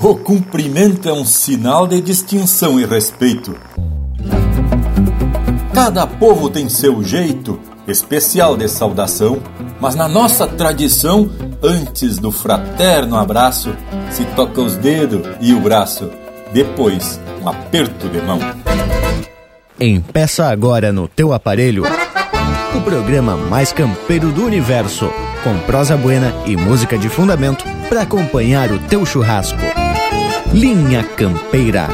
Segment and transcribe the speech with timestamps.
[0.00, 3.56] O cumprimento é um sinal de distinção e respeito.
[5.72, 9.40] Cada povo tem seu jeito especial de saudação,
[9.80, 11.30] mas na nossa tradição,
[11.62, 13.74] antes do fraterno abraço,
[14.10, 16.10] se toca os dedos e o braço,
[16.52, 18.38] depois um aperto de mão.
[19.80, 21.84] Empeça agora no teu aparelho
[22.76, 25.10] o programa mais campeiro do universo,
[25.42, 29.58] com prosa buena e música de fundamento para acompanhar o teu churrasco.
[30.52, 31.88] Linha Campeira.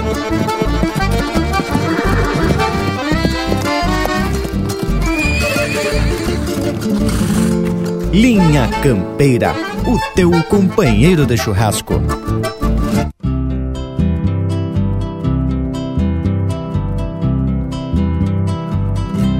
[8.13, 9.55] Linha Campeira,
[9.87, 11.95] o teu companheiro de churrasco.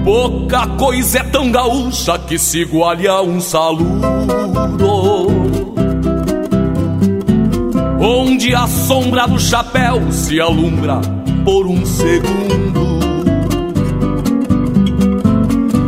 [0.05, 5.32] Pouca coisa é tão gaúcha que se iguale a um saludo.
[8.05, 11.01] Onde a sombra do chapéu se alumbra
[11.45, 12.99] por um segundo.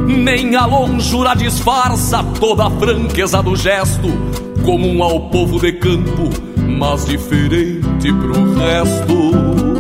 [0.07, 4.07] Nem a longura disfarça toda a franqueza do gesto,
[4.65, 6.31] comum ao povo de campo,
[6.79, 9.73] mas diferente pro resto.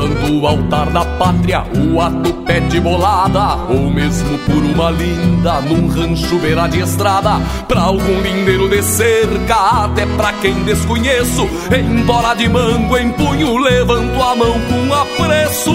[0.00, 5.88] Cruzando o altar da pátria, o ato pede bolada, ou mesmo por uma linda, num
[5.88, 12.48] rancho beira de estrada, pra algum lindeiro de cerca, até pra quem desconheço, embora de
[12.48, 15.74] mango em punho, levanto a mão com apreço.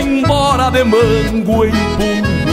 [0.00, 2.43] Embora de mango em punho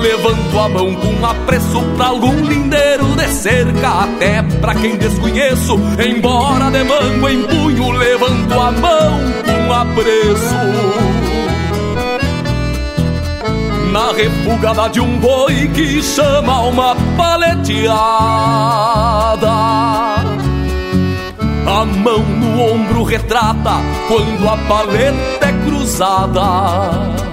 [0.00, 5.74] Levanto a mão com apreço pra algum lindeiro de cerca, até pra quem desconheço.
[5.98, 10.54] Embora de mango em punho, levanto a mão com apreço.
[13.92, 17.88] Na refugada de um boi que chama uma paleteada.
[21.66, 27.27] A mão no ombro retrata quando a paleta é cruzada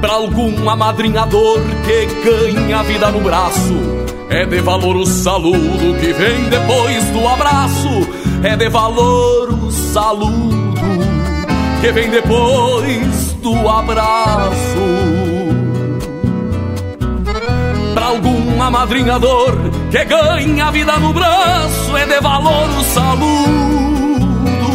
[0.00, 3.74] Pra algum amadrinhador que ganha vida no braço,
[4.28, 7.88] é de valor o saludo que vem depois do abraço.
[8.42, 10.56] É de valor o saludo
[11.80, 14.52] que vem depois do abraço.
[17.94, 19.56] Pra algum amadrinhador
[19.90, 24.66] que ganha vida no braço, é de valor o saludo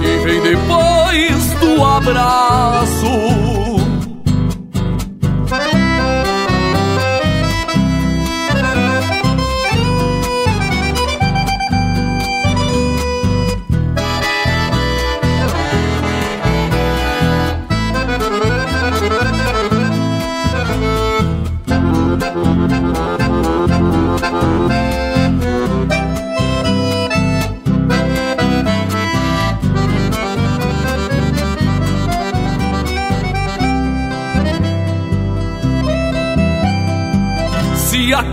[0.00, 3.39] que vem depois do abraço.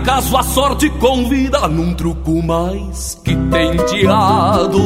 [0.08, 4.80] Acaso a sorte convida num truco mais que tenteado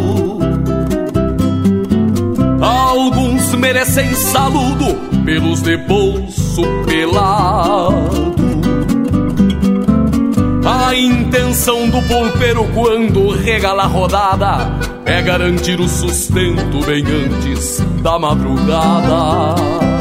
[2.60, 4.94] Alguns merecem saludo
[5.24, 8.32] pelos de bolso pelado.
[10.64, 18.18] A intenção do polpeiro quando regala a rodada É garantir o sustento bem antes da
[18.18, 19.91] madrugada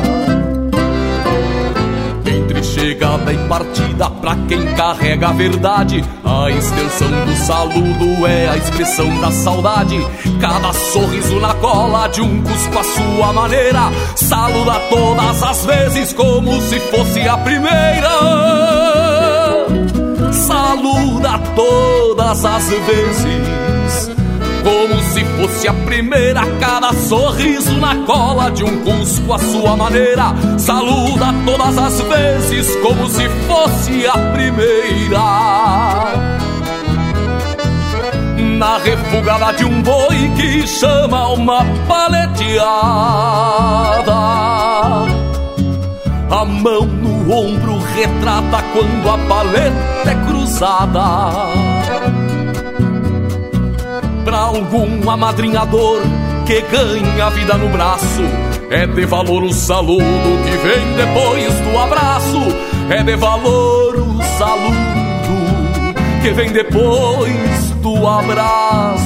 [2.73, 6.03] chegada e partida pra quem carrega a verdade.
[6.23, 9.97] A extensão do saludo é a expressão da saudade.
[10.39, 13.91] Cada sorriso na cola de um cusco à sua maneira.
[14.15, 18.09] Saluda todas as vezes como se fosse a primeira.
[20.31, 23.50] Saluda todas as vezes
[24.63, 30.33] como se fosse a primeira, cada sorriso na cola de um cusco à sua maneira.
[30.57, 35.19] Saluda todas as vezes, como se fosse a primeira.
[38.57, 42.51] Na refugada de um boi que chama uma paleteada.
[46.29, 51.70] A mão no ombro retrata quando a paleta é cruzada
[54.31, 55.99] pra algum amadrinhador
[56.45, 58.21] que ganha vida no braço.
[58.69, 60.03] É de valor o saludo
[60.45, 62.39] que vem depois do abraço.
[62.89, 69.01] É de valor o saludo que vem depois do abraço.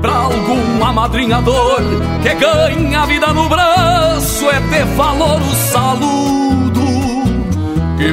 [0.00, 1.82] Pra algum amadrinhador
[2.22, 4.46] que ganha vida no braço.
[4.48, 6.36] É de valor o saludo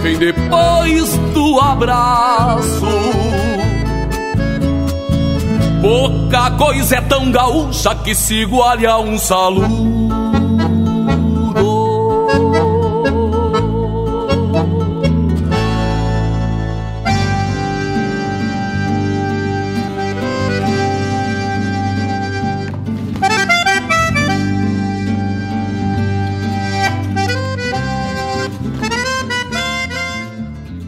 [0.03, 3.52] vem depois do abraço.
[5.83, 9.92] Pouca coisa é tão gaúcha que se iguale a um saludo.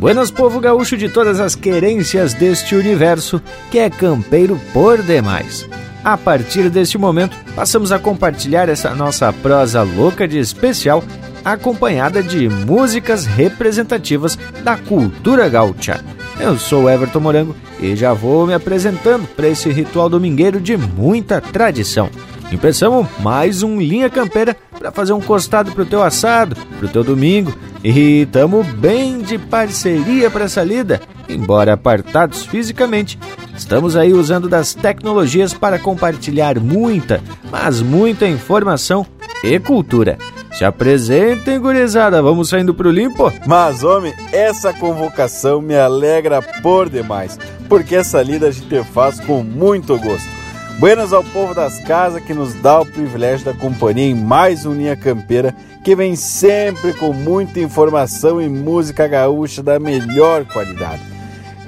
[0.06, 3.42] Buenas, povo gaúcho de todas as querências deste universo,
[3.72, 5.68] que é campeiro por demais.
[6.04, 11.04] A partir deste momento, passamos a compartilhar essa nossa prosa louca de especial,
[11.44, 16.00] acompanhada de músicas representativas da cultura gaúcha.
[16.40, 21.42] Eu sou Everton Morango e já vou me apresentando para esse ritual domingueiro de muita
[21.42, 22.12] tradição.
[22.52, 27.52] Empeçamos mais um Linha Campeira para fazer um costado pro teu assado, pro teu domingo.
[27.88, 31.00] E tamo bem de parceria para essa lida,
[31.30, 33.20] embora apartados fisicamente.
[33.56, 37.22] Estamos aí usando das tecnologias para compartilhar muita,
[37.52, 39.06] mas muita informação
[39.44, 40.18] e cultura.
[40.52, 43.32] Se apresentem, gurizada, vamos saindo pro limpo?
[43.46, 47.38] Mas, homem, essa convocação me alegra por demais,
[47.70, 50.45] porque essa lida a gente faz com muito gosto.
[50.78, 54.74] Buenas ao povo das casas que nos dá o privilégio da companhia em mais um
[54.74, 55.56] Linha Campeira
[55.86, 61.02] que vem sempre com muita informação e música gaúcha da melhor qualidade.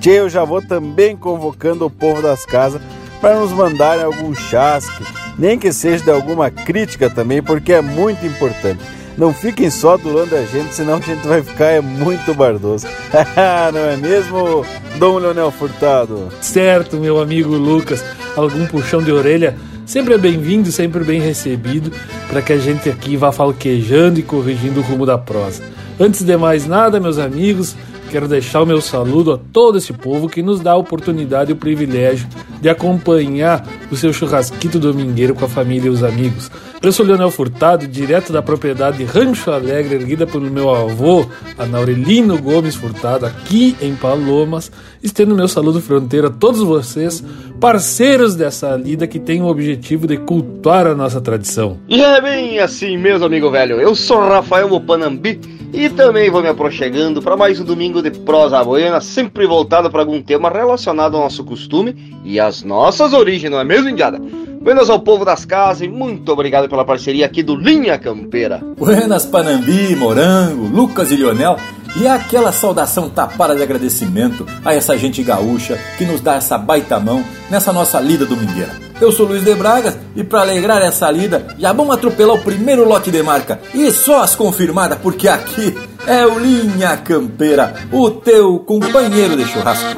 [0.01, 2.81] Tchê, eu já vou também convocando o povo das casas
[3.21, 5.05] para nos mandarem algum chasque,
[5.39, 8.83] nem que seja de alguma crítica também, porque é muito importante.
[9.17, 12.85] Não fiquem só adulando a gente, senão a gente vai ficar é muito bardoso.
[13.73, 14.63] Não é mesmo,
[14.99, 16.29] Dom Leonel Furtado?
[16.39, 18.03] Certo, meu amigo Lucas
[18.39, 21.91] algum puxão de orelha, sempre é bem-vindo, sempre bem recebido,
[22.29, 25.63] para que a gente aqui vá falquejando e corrigindo o rumo da prosa.
[25.99, 27.75] Antes de mais nada, meus amigos,
[28.11, 31.53] quero deixar o meu saludo a todo esse povo que nos dá a oportunidade e
[31.53, 32.27] o privilégio
[32.61, 36.51] de acompanhar o seu churrasquito domingueiro com a família e os amigos.
[36.79, 41.25] Eu sou Leonel Furtado, direto da propriedade Rancho Alegre, erguida pelo meu avô,
[41.57, 44.71] Anaurelino Gomes Furtado, aqui em Palomas.
[45.01, 47.23] Estendo meu saludo fronteiro a todos vocês,
[47.59, 51.79] parceiros dessa lida que tem o objetivo de cultuar a nossa tradição.
[51.89, 53.81] E é bem assim mesmo, amigo velho.
[53.81, 55.41] Eu sou Rafael Mopanambi
[55.73, 60.01] e também vou me aproximando para mais um domingo de prosa boiana, sempre voltado para
[60.01, 64.21] algum tema relacionado ao nosso costume e às nossas origens, não é mesmo, Indiada?
[64.67, 68.61] Buenas ao povo das casas e muito obrigado pela parceria aqui do Linha Campeira.
[68.77, 71.55] Buenas Panambi, Morango, Lucas e Lionel.
[71.95, 76.99] E aquela saudação tapada de agradecimento a essa gente gaúcha que nos dá essa baita
[76.99, 78.73] mão nessa nossa lida domingueira.
[78.99, 82.85] Eu sou Luiz de Bragas e para alegrar essa lida já vamos atropelar o primeiro
[82.85, 88.59] lote de marca e só as confirmadas porque aqui é o Linha Campeira, o teu
[88.59, 89.95] companheiro de churrasco.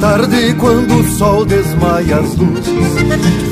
[0.00, 2.66] Tarde, quando o sol desmaia as luzes,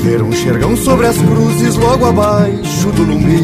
[0.03, 3.43] ver um xergão sobre as cruzes logo abaixo do lume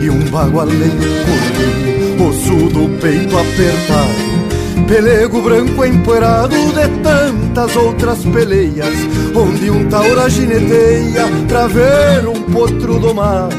[0.00, 8.94] e um bagualeiro correndo, osso do peito apertado, pelego branco empoeirado de tantas outras peleias,
[9.34, 13.56] onde um taura gineteia pra ver um potro domado.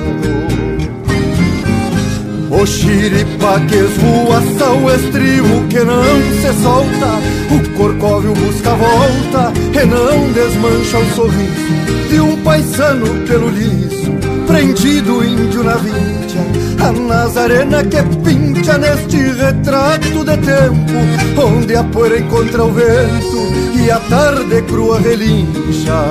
[2.60, 6.04] O xiripa que esvoaça o estribo que não
[6.42, 7.40] se solta.
[7.56, 14.12] O corcóvio busca a volta e não desmancha o sorriso De um paisano pelo liso,
[14.46, 16.40] prendido índio na vincha
[16.86, 23.90] A Nazarena que pincha neste retrato de tempo Onde a poeira encontra o vento e
[23.90, 26.04] a tarde crua relincha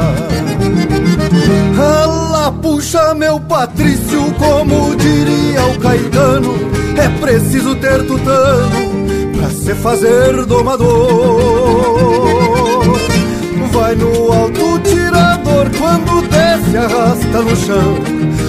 [2.62, 6.54] Puxa meu Patrício, como diria o Caetano
[6.96, 10.88] É preciso ter tutano pra se fazer domador.
[13.72, 17.94] Vai no alto tirador, quando desce arrasta no chão.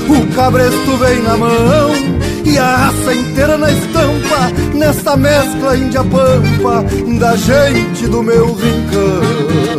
[0.09, 1.91] O cabresto vem na mão
[2.45, 6.83] e a raça inteira na estampa Nessa mescla índia-pampa
[7.19, 9.78] da gente do meu rincão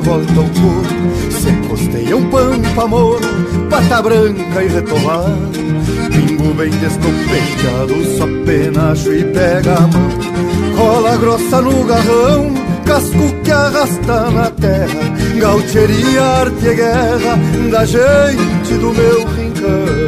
[0.00, 3.20] volta ao couro Se costeia um pampa moro,
[3.70, 5.30] pata branca e retomar
[6.16, 10.10] Pingo bem descompenteado, só penacho e pega a mão.
[10.76, 15.00] Cola grossa no garrão, casco que arrasta na terra.
[15.38, 17.38] Gaucheria, arte e guerra
[17.70, 20.05] da gente do meu rincão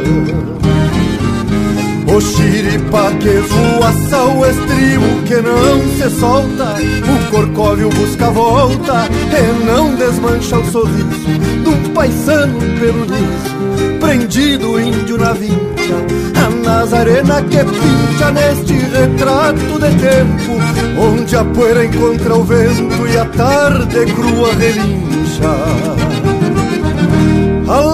[2.19, 6.75] o xiripa que voaça o estribo que não se solta.
[6.75, 14.79] O corcóvio busca volta e não desmancha o sorriso De um paisano pelo liso, prendido
[14.79, 15.95] índio na vincha
[16.35, 20.59] A Nazarena que pincha neste retrato de tempo
[20.99, 26.18] Onde a poeira encontra o vento e a tarde crua relincha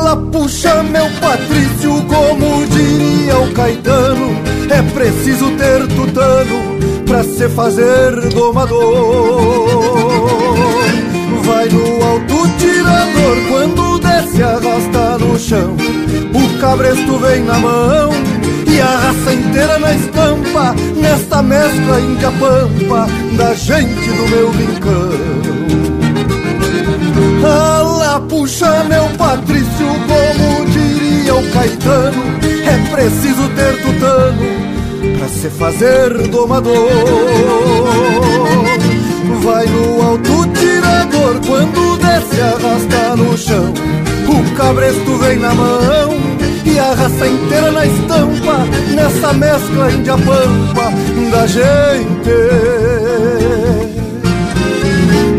[0.06, 8.12] Ala puxa meu Patrício, como diria o Caetano É preciso ter tutano pra se fazer
[8.30, 8.78] domador.
[11.44, 15.76] Vai no alto tirador, quando desce arrasta no chão.
[15.76, 18.12] O cabresto vem na mão
[18.68, 23.08] e a raça inteira na estampa Nesta mescla índia pampa
[23.38, 25.46] da gente do meu rincão
[28.16, 34.66] Ala puxa meu Patrício, como diria o Caetano É preciso ter tutano
[35.18, 36.90] pra se fazer domador.
[39.44, 43.74] Vai no alto tirador, quando desce arrasta no chão.
[44.30, 46.18] O cabresto vem na mão
[46.64, 50.92] e a raça inteira na estampa Nessa mescla índia pampa
[51.32, 52.36] da gente.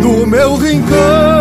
[0.02, 1.36] Do meu rincão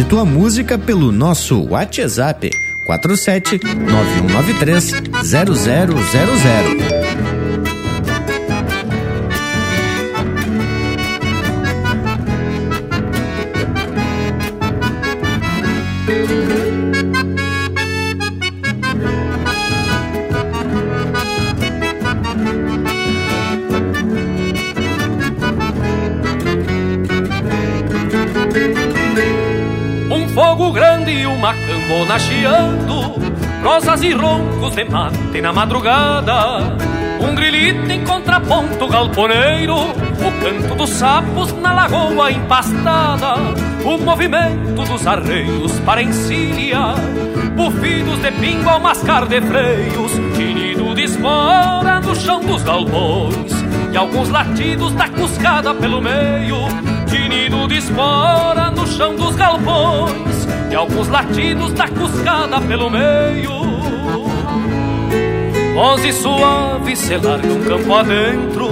[0.00, 2.50] Pede tua música pelo nosso WhatsApp
[2.86, 4.92] 47 9193
[5.22, 6.99] 0000.
[33.90, 36.76] Prosas e roncos de mate na madrugada.
[37.20, 43.34] Um grilito em contraponto galponeiro, o canto dos sapos na lagoa empastada,
[43.84, 46.94] o movimento dos arreios para encilhar,
[47.56, 53.52] bufidos de pingo ao mascar de freios, tinido de espora no chão dos galpões,
[53.92, 56.56] e alguns latidos da cuscada pelo meio,
[57.06, 63.59] tinido de espora no chão dos galpões e alguns latidos da cuscada pelo meio.
[65.74, 68.68] Voz e suave se largam campo adentro,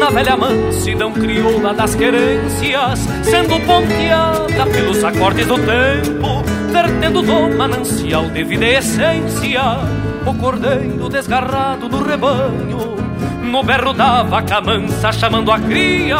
[0.00, 8.30] na velha mansidão crioula das querências, sendo ponteada pelos acordes do tempo, vertendo do manancial
[8.30, 9.78] de vida e essência,
[10.24, 12.96] o cordeiro desgarrado do rebanho,
[13.42, 16.18] no berro da vaca mansa chamando a cria,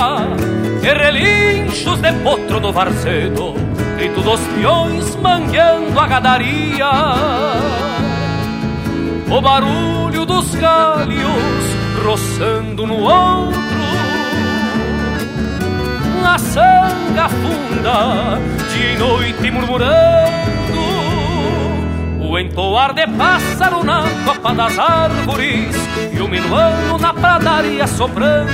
[0.83, 3.67] e relinchos de potro no varzedo
[3.97, 6.91] grito dos peões mangueando a gadaria.
[9.29, 11.65] O barulho dos galhos
[12.05, 13.61] roçando no ombro,
[16.25, 18.39] a sanga funda
[18.73, 19.87] de noite murmurando,
[22.21, 25.75] o entoar de pássaro na copa das árvores.
[26.13, 28.51] E o minuano na pradaria soprando.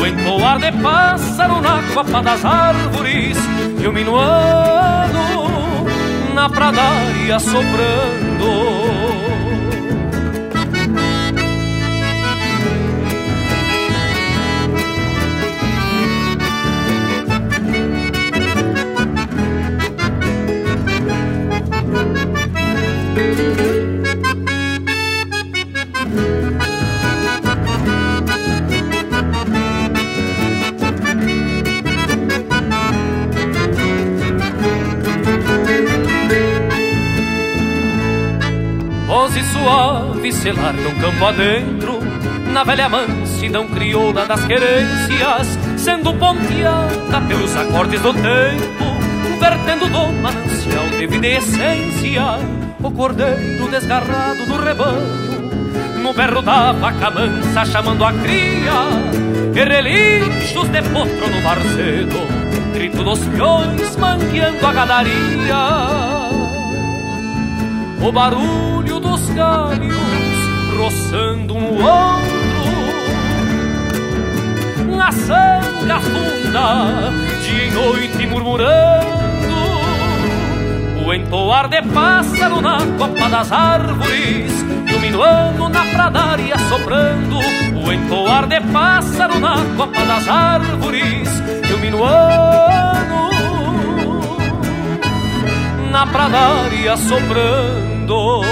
[0.00, 3.36] O entoar de pássaro na copa das árvores.
[3.80, 5.84] E o minuano
[6.34, 9.11] na pradaria soprando
[41.22, 42.00] campo adentro
[42.52, 50.88] Na velha mansidão crioula das querências Sendo ponteada pelos acordes do tempo Vertendo do manancial
[50.88, 52.38] de vida e essência
[52.82, 58.82] O cordeiro desgarrado do rebanho No berro da vaca mansa chamando a cria
[59.54, 62.42] E relinchos de potro no varzedo
[62.74, 65.56] Grito dos peões mangueando a gadaria.
[68.00, 70.01] O barulho dos galhos
[70.82, 72.32] roçando um outro.
[74.96, 79.54] Na sanga funda, dia e noite murmurando,
[81.06, 84.52] o entoar de pássaro na copa das árvores,
[84.88, 87.38] iluminando na pradaria soprando,
[87.84, 91.28] o entoar de pássaro na copa das árvores,
[91.68, 92.02] iluminando
[95.92, 98.42] na pradaria soprando.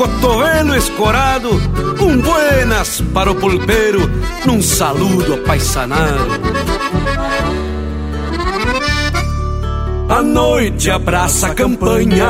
[0.00, 1.50] Cotovelo escorado,
[2.00, 4.00] um buenas para o pulpeiro,
[4.46, 6.40] num saludo apaisanado.
[10.08, 12.26] A noite abraça a campanha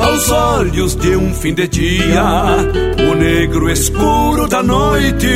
[0.00, 2.24] aos olhos de um fim de dia.
[3.10, 5.28] O negro escuro da noite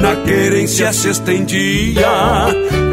[0.00, 2.46] na querência se estendia.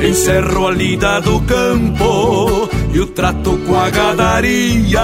[0.05, 5.01] Encerro a lida do campo e o trato com a gadaria.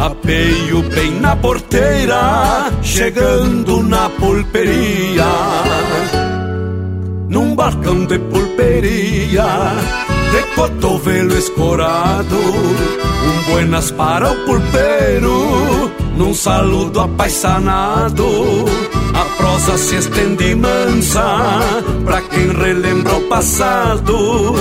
[0.00, 5.26] Apeio bem na porteira, chegando na pulperia.
[7.28, 9.44] Num balcão de pulperia,
[10.32, 18.24] de cotovelo escorado, um buenas para o pulpeiro, num saludo apaisanado.
[19.12, 21.60] A prosa se estende mansa
[22.06, 24.54] pra quem relembra o passado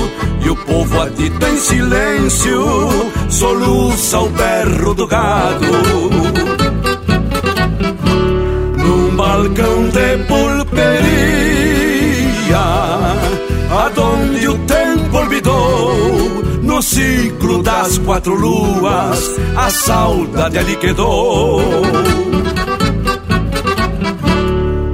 [0.43, 5.65] e o povo adito em silêncio soluça o berro do gado.
[8.77, 10.89] Num balcão de pulperia,
[13.69, 21.61] aonde o tempo olvidou, no ciclo das quatro luas, a saudade ali quedou.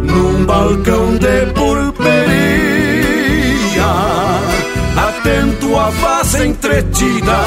[0.03, 2.55] Num balcão de pulperia
[5.25, 7.37] atento à voz entretida,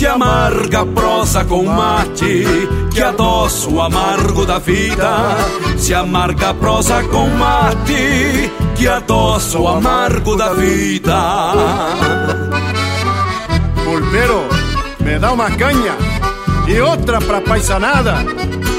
[0.00, 2.46] se amarga a prosa com mate,
[2.90, 5.36] que adoça o amargo da vida.
[5.76, 11.52] Se amarga a prosa com mate, que adoça o amargo da vida.
[13.84, 14.48] Pulpeiro,
[15.00, 15.94] me dá uma canha
[16.66, 18.24] e outra pra paisanada,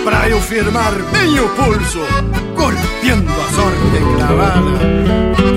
[0.03, 1.99] pra eu firmar bem o pulso,
[2.55, 5.50] golpeando a sorte clavada.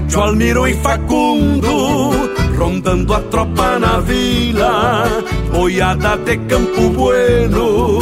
[0.00, 2.10] Cacho, Almiro e Facundo,
[2.56, 5.04] rondando a tropa na vila,
[5.52, 7.98] boiada de Campo Bueno,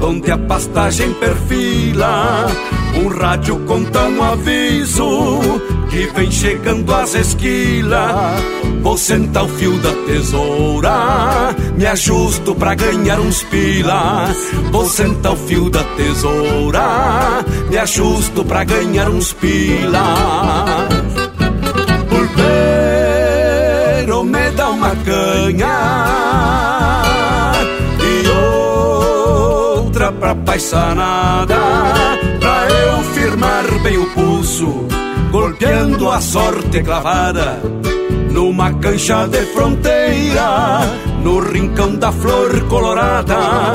[0.00, 2.46] onde a pastagem perfila.
[2.94, 5.40] Um rádio conta um aviso
[5.90, 8.42] que vem chegando às esquilas.
[8.82, 14.36] Vou sentar o fio da tesoura, me ajusto pra ganhar uns pilas.
[14.70, 21.01] Vou sentar o fio da tesoura, me ajusto pra ganhar uns pilas.
[24.72, 25.76] Uma canha
[28.00, 28.28] e
[29.76, 31.56] outra pra paisanada,
[32.40, 34.86] pra eu firmar bem o pulso,
[35.30, 37.60] golpeando a sorte clavada
[38.32, 40.80] numa cancha de fronteira,
[41.22, 43.72] no rincão da flor colorada,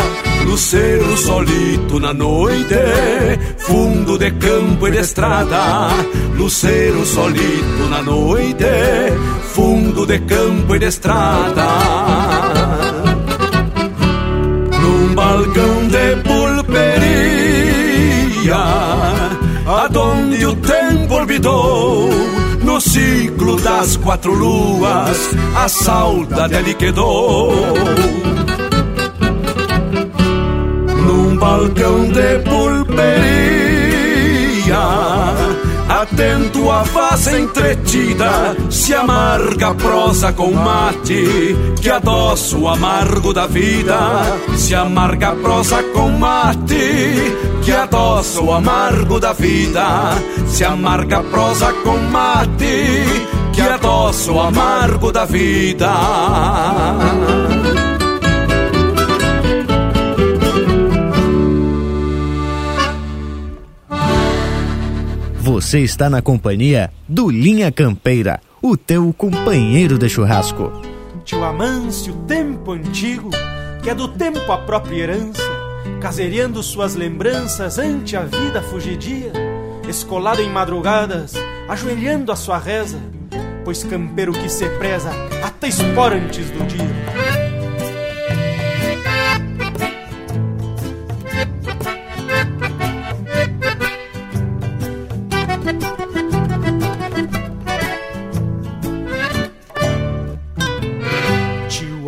[0.57, 2.73] luceiro solito na noite,
[3.59, 5.89] fundo de campo e de estrada,
[6.35, 8.65] luceiro solito na noite,
[9.53, 11.67] fundo de campo e de estrada.
[14.81, 16.95] Num balcão de pulperia,
[19.67, 22.09] aonde o tempo olvidou
[22.63, 27.53] no ciclo das quatro luas, a saudade ali quedou.
[31.37, 33.05] Num balcão de pulperia,
[35.87, 43.45] atento à voz entretida, se amarga a prosa com mate, que adoça o amargo da
[43.45, 43.99] vida.
[44.55, 50.15] Se amarga a prosa com mate, que adoça o amargo da vida.
[50.47, 53.03] Se amarga a prosa com mate,
[53.53, 55.93] que adoça o amargo da vida.
[65.47, 70.73] Você está na companhia do Linha Campeira, o teu companheiro de churrasco.
[71.23, 73.29] Tio Amâncio, tempo antigo,
[73.81, 75.41] que é do tempo a própria herança,
[76.01, 79.31] casereando suas lembranças ante a vida fugidia,
[79.87, 81.33] escolado em madrugadas,
[81.69, 82.99] ajoelhando a sua reza,
[83.63, 87.06] pois campeiro que se preza até espora antes do dia.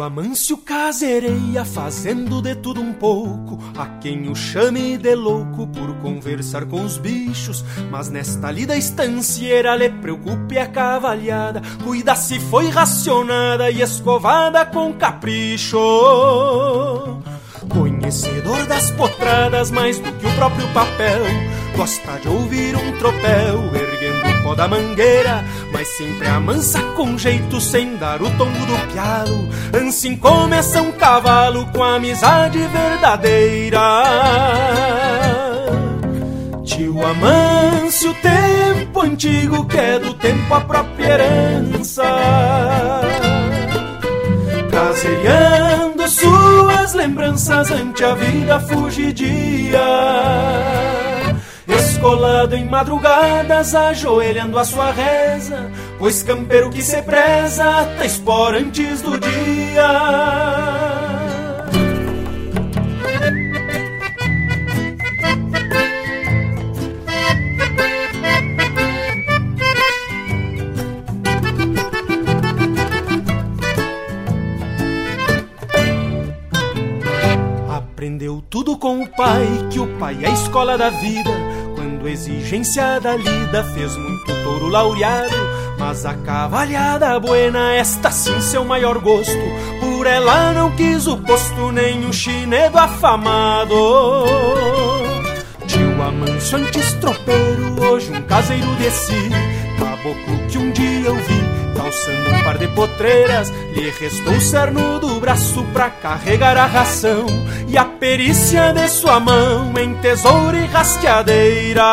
[0.10, 3.60] Amâncio casereia, fazendo de tudo um pouco.
[3.78, 7.64] A quem o chame de louco por conversar com os bichos.
[7.92, 11.62] Mas nesta lida estancieira lhe preocupe a cavalhada.
[11.84, 15.78] Cuida se foi racionada e escovada com capricho.
[17.70, 21.22] Conhecedor das potradas mais do que o próprio papel.
[21.78, 28.22] Gosta de ouvir um tropel erguendo da mangueira, mas sempre amansa com jeito sem dar
[28.22, 29.50] o tombo do pialo.
[29.88, 33.80] Assim começa um cavalo com amizade verdadeira.
[36.64, 42.04] Tio Amâncio, tempo antigo que é do tempo a própria herança.
[44.72, 49.80] Caseando suas lembranças ante a vida fugidia
[52.00, 57.66] Escolado em madrugadas, ajoelhando a sua reza, pois campeiro que se preza,
[57.98, 59.86] tá espora antes do dia.
[77.70, 81.49] Aprendeu tudo com o pai, que o pai é a escola da vida.
[82.08, 85.36] Exigência da lida fez muito touro laureado.
[85.78, 89.34] Mas a cavalhada buena, esta sim seu maior gosto.
[89.80, 93.76] Por ela não quis o posto, nem o chinedo afamado.
[95.68, 99.30] Tio Amanso antes tropeiro, hoje um caseiro de si.
[99.80, 101.39] Caboclo que um dia eu vi
[101.90, 107.26] calçando um par de potreiras, lhe restou o cerno do braço pra carregar a ração
[107.68, 111.84] e a perícia de sua mão em tesoura e rastreadeira.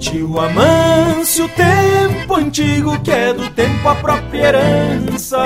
[0.00, 5.44] Tio Amâncio, tempo antigo que é do tempo a própria herança,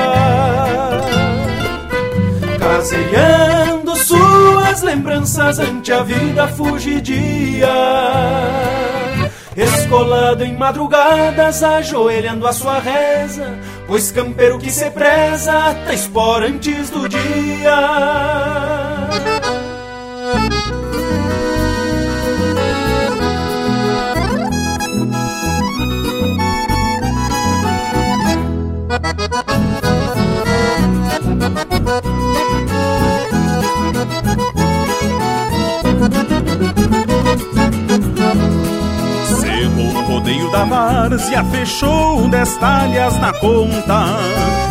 [2.58, 7.68] caseando suas lembranças ante a vida fugidia
[9.56, 15.52] Escolado em madrugadas, ajoelhando a sua reza, pois campeiro que se preza,
[15.86, 18.36] tá espora antes do dia.
[40.26, 44.06] Rodeio da várzea fechou dez talhas na conta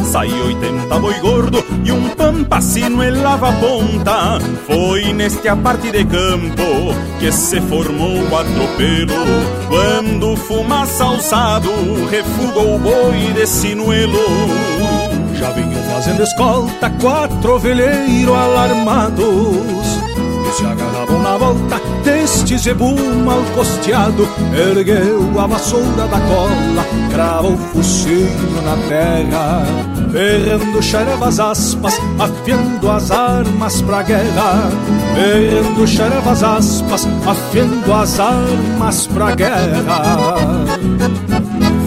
[0.03, 4.39] Saiu oitenta boi gordo e um pampacino em lava ponta.
[4.67, 9.15] Foi neste aparte de campo que se formou o atropelo.
[9.67, 11.71] Quando fumaça alçado
[12.09, 14.19] refugou o boi de sinuelo.
[15.33, 20.14] Já vinham fazendo escolta quatro veleiros alarmados
[20.51, 24.27] se agarravam na volta deste zebu mal costeado.
[24.53, 29.63] Ergueu a vassoura da cola, cravou o focinho na terra,
[30.13, 34.69] errando xerevas aspas, afiando as armas pra guerra.
[35.17, 40.65] Errando xerevas aspas, afiando as armas pra guerra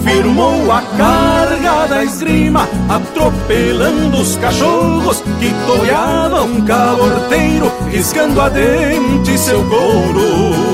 [0.09, 1.38] firmou a carga
[1.87, 10.69] da esgrima, atropelando os cachorros que toreavam caborteiro, riscando a dente seu couro.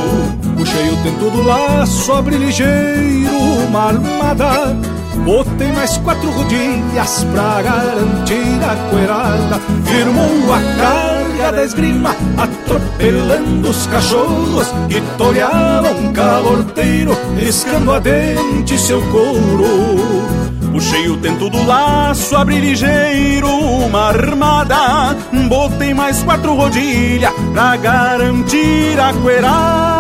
[0.57, 3.35] Puxei o tento do laço, abri ligeiro
[3.67, 4.75] uma armada,
[5.23, 13.85] botei mais quatro rodilhas pra garantir a coerada, firmou a carga da esgrima, atropelando os
[13.87, 20.34] cachorros que toreavam um calorteiro, riscando a dente seu couro.
[20.75, 25.15] Puxei o tento do laço, abri ligeiro uma armada,
[25.47, 29.94] botei mais quatro rodilhas pra garantir a coerada.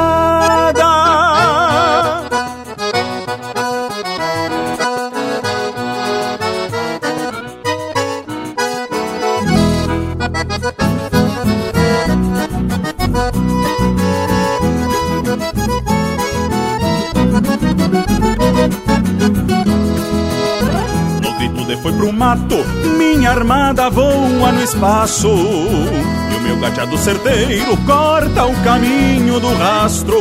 [21.95, 22.57] Pro mato,
[22.97, 25.27] minha armada voa no espaço.
[25.27, 30.17] E o meu gateado certeiro corta o caminho do rastro.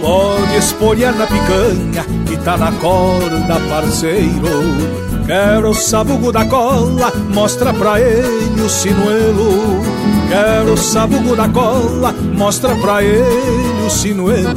[0.00, 4.96] Pode espolhar na picanha que tá na corda, parceiro.
[5.26, 9.82] Quero o sabugo da cola, mostra pra ele o sinuelo.
[10.28, 14.54] Quero o sabugo da cola, mostra pra ele o sinuelo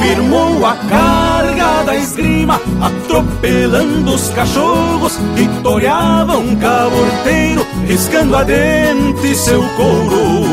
[0.00, 1.09] firmou a carga
[1.90, 10.44] da esgrima, atropelando os cachorros que um caborteiro, riscando a dente seu couro.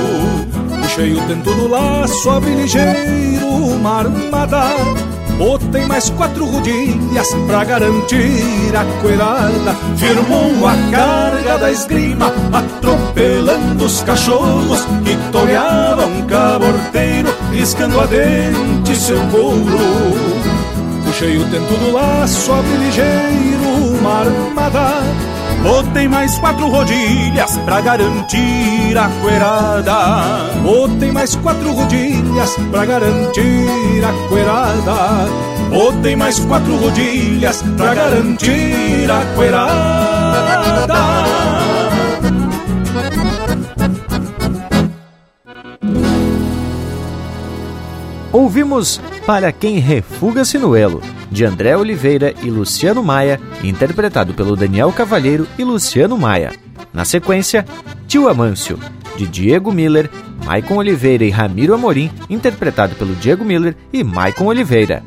[0.82, 4.64] Puxei o tento do laço, abri ligeiro uma armada
[5.38, 9.76] Botei mais quatro rodilhas pra garantir a coelhada.
[9.96, 15.16] Firmou a carga da esgrima, atropelando os cachorros que
[16.08, 20.57] um caborteiro, riscando a dente seu couro.
[21.18, 25.02] Puxei o tento do laço, abri ligeiro uma armada.
[25.64, 30.52] Botei mais quatro rodilhas pra garantir a coerada.
[30.62, 35.28] Botei mais quatro rodilhas pra garantir a coerada.
[35.72, 40.94] Botei mais quatro rodilhas pra garantir a coerada.
[48.32, 54.90] Ouvimos Para Quem Refuga-se no Elo, de André Oliveira e Luciano Maia, interpretado pelo Daniel
[54.94, 56.54] Cavalheiro e Luciano Maia.
[56.94, 57.66] Na sequência,
[58.08, 58.80] Tio Amâncio,
[59.18, 60.10] de Diego Miller,
[60.46, 65.04] Maicon Oliveira e Ramiro Amorim, interpretado pelo Diego Miller e Maicon Oliveira.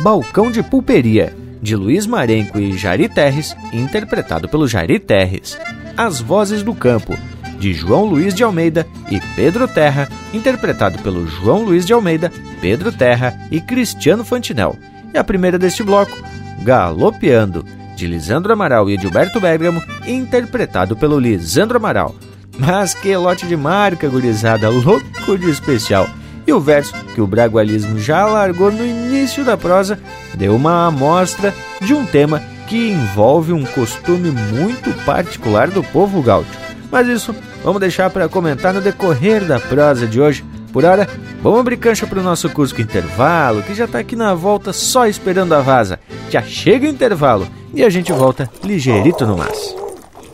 [0.00, 5.58] Balcão de Pulperia, de Luiz Marenco e Jari Terres, interpretado pelo Jari Terres.
[5.96, 7.16] As Vozes do Campo,
[7.58, 12.92] de João Luiz de Almeida e Pedro Terra, interpretado pelo João Luiz de Almeida, Pedro
[12.92, 14.76] Terra e Cristiano Fantinel.
[15.12, 16.16] E a primeira deste bloco,
[16.62, 17.64] Galopeando,
[17.96, 22.14] de Lisandro Amaral e Edilberto Bergamo, interpretado pelo Lisandro Amaral.
[22.58, 26.08] Mas que lote de marca, gurizada, louco de especial.
[26.46, 29.98] E o verso que o bragualismo já largou no início da prosa
[30.34, 36.50] deu uma amostra de um tema que envolve um costume muito particular do povo gaúcho.
[36.90, 40.44] Mas isso vamos deixar para comentar no decorrer da prosa de hoje.
[40.72, 41.08] Por hora,
[41.42, 45.06] vamos abrir cancha para o nosso Cusco Intervalo, que já está aqui na volta só
[45.06, 45.98] esperando a vaza.
[46.30, 49.74] Já chega o intervalo e a gente volta ligeirito no mas.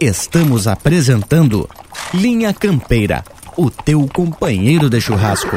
[0.00, 1.68] Estamos apresentando
[2.12, 3.24] Linha Campeira,
[3.56, 5.56] o teu companheiro de churrasco.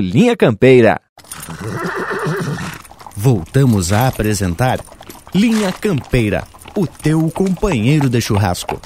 [0.00, 1.00] Linha Campeira.
[3.16, 4.80] Voltamos a apresentar
[5.34, 6.44] Linha Campeira,
[6.76, 8.80] o teu companheiro de churrasco.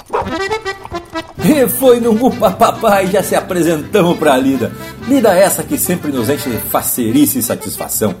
[1.43, 4.71] E foi no Mupa Papai já se apresentamos para a lida.
[5.07, 8.15] Lida essa que sempre nos enche de facerice e satisfação.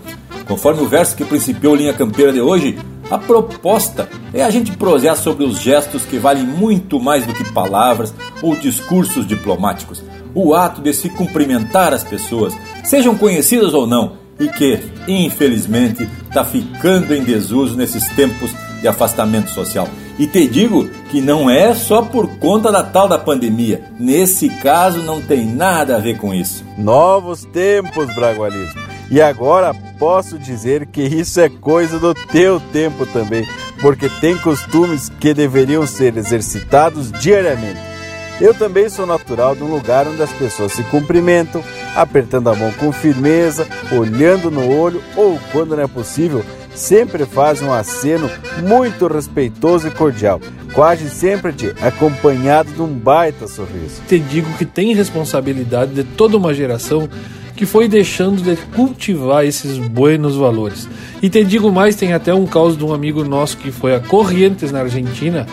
[0.45, 2.77] Conforme o verso que principiou Linha Campeira de hoje,
[3.09, 7.49] a proposta é a gente prosear sobre os gestos que valem muito mais do que
[7.51, 10.03] palavras ou discursos diplomáticos.
[10.33, 12.53] O ato de se cumprimentar as pessoas,
[12.83, 19.49] sejam conhecidas ou não, e que, infelizmente, está ficando em desuso nesses tempos de afastamento
[19.49, 19.87] social.
[20.19, 23.83] E te digo que não é só por conta da tal da pandemia.
[23.99, 26.63] Nesse caso, não tem nada a ver com isso.
[26.77, 28.79] Novos tempos, Bragualismo.
[29.09, 33.47] E agora posso dizer que isso é coisa do teu tempo também,
[33.81, 37.92] porque tem costumes que deveriam ser exercitados diariamente.
[38.41, 41.63] Eu também sou natural de um lugar onde as pessoas se cumprimentam,
[41.95, 46.43] apertando a mão com firmeza, olhando no olho ou, quando não é possível,
[46.73, 48.29] sempre fazem um aceno
[48.67, 50.41] muito respeitoso e cordial,
[50.73, 54.01] quase sempre acompanhado de um baita sorriso.
[54.07, 57.07] Te digo que tem responsabilidade de toda uma geração
[57.55, 60.89] que foi deixando de cultivar esses buenos valores.
[61.21, 63.99] E te digo mais, tem até um caso de um amigo nosso que foi a
[63.99, 65.45] Corrientes na Argentina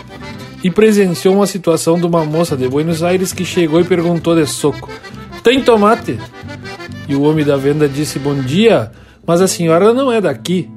[0.63, 4.45] e presenciou uma situação de uma moça de Buenos Aires que chegou e perguntou de
[4.45, 4.89] soco:
[5.43, 6.19] Tem tomate?
[7.07, 8.91] E o homem da venda disse: Bom dia,
[9.25, 10.69] mas a senhora não é daqui.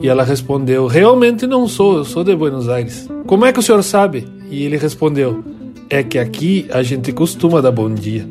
[0.00, 3.08] E ela respondeu: Realmente não sou, eu sou de Buenos Aires.
[3.26, 4.28] Como é que o senhor sabe?
[4.50, 5.42] E ele respondeu:
[5.88, 8.26] É que aqui a gente costuma dar bom dia.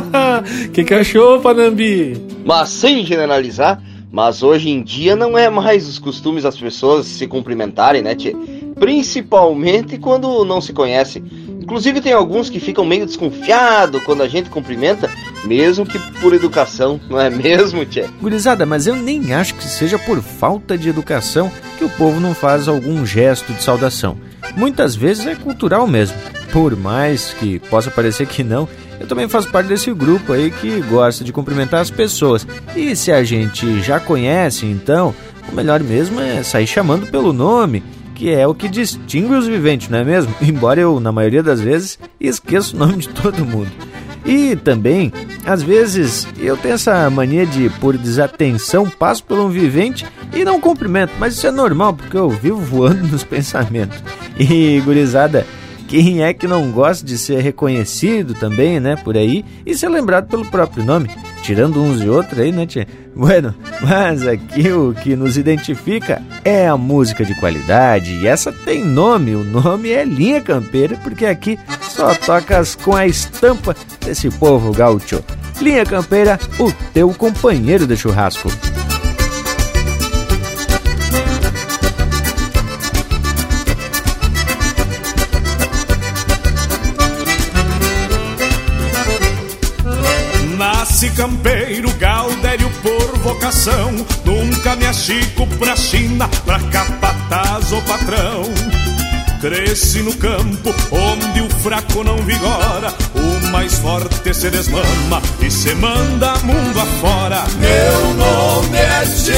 [0.72, 2.20] que cachorro, Panambi!
[2.44, 7.26] Mas sem generalizar, Mas hoje em dia não é mais os costumes das pessoas se
[7.26, 8.34] cumprimentarem, né, tchê?
[8.78, 11.22] Principalmente quando não se conhece.
[11.66, 15.10] Inclusive tem alguns que ficam meio desconfiados quando a gente cumprimenta,
[15.44, 18.06] mesmo que por educação, não é mesmo, Tchê?
[18.20, 22.34] Gurizada, mas eu nem acho que seja por falta de educação que o povo não
[22.34, 24.16] faz algum gesto de saudação.
[24.56, 26.16] Muitas vezes é cultural mesmo.
[26.52, 28.68] Por mais que possa parecer que não,
[29.00, 32.46] eu também faço parte desse grupo aí que gosta de cumprimentar as pessoas.
[32.76, 35.12] E se a gente já conhece, então,
[35.50, 37.82] o melhor mesmo é sair chamando pelo nome
[38.16, 40.34] que é o que distingue os viventes, não é mesmo?
[40.40, 43.70] Embora eu, na maioria das vezes, esqueça o nome de todo mundo.
[44.24, 45.12] E também,
[45.44, 50.60] às vezes, eu tenho essa mania de, por desatenção, passo por um vivente e não
[50.60, 54.02] cumprimento, mas isso é normal porque eu vivo voando nos pensamentos.
[54.38, 55.46] E, gurizada,
[55.88, 60.28] quem é que não gosta de ser reconhecido também, né, por aí e ser lembrado
[60.28, 61.08] pelo próprio nome?
[61.42, 62.86] Tirando uns e outros aí, né, tia?
[63.14, 68.84] Bueno, mas aqui o que nos identifica é a música de qualidade e essa tem
[68.84, 74.72] nome, o nome é Linha Campeira, porque aqui só tocas com a estampa desse povo
[74.72, 75.24] gaúcho.
[75.60, 78.50] Linha Campeira, o teu companheiro de churrasco.
[91.16, 93.92] Campeiro, gaudério por vocação.
[94.24, 98.42] Nunca me achico pra China, pra capataz ou patrão.
[99.40, 102.92] Cresci no campo, onde o fraco não vigora.
[103.14, 107.44] O mais forte se desmama e se manda mundo afora.
[107.58, 109.32] Meu nome é Tchê,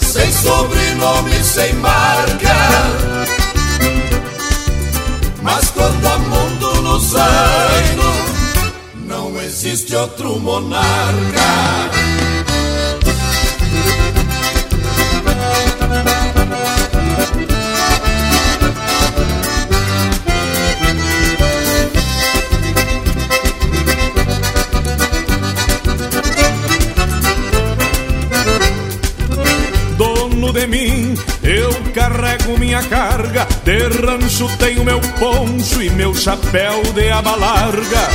[0.00, 2.56] sem sobrenome, sem marca.
[5.42, 8.05] Mas quando a mundo nos anos
[9.56, 11.96] existe outro monarca.
[34.58, 38.06] Tenho meu poncho e meu chapéu de aba larga.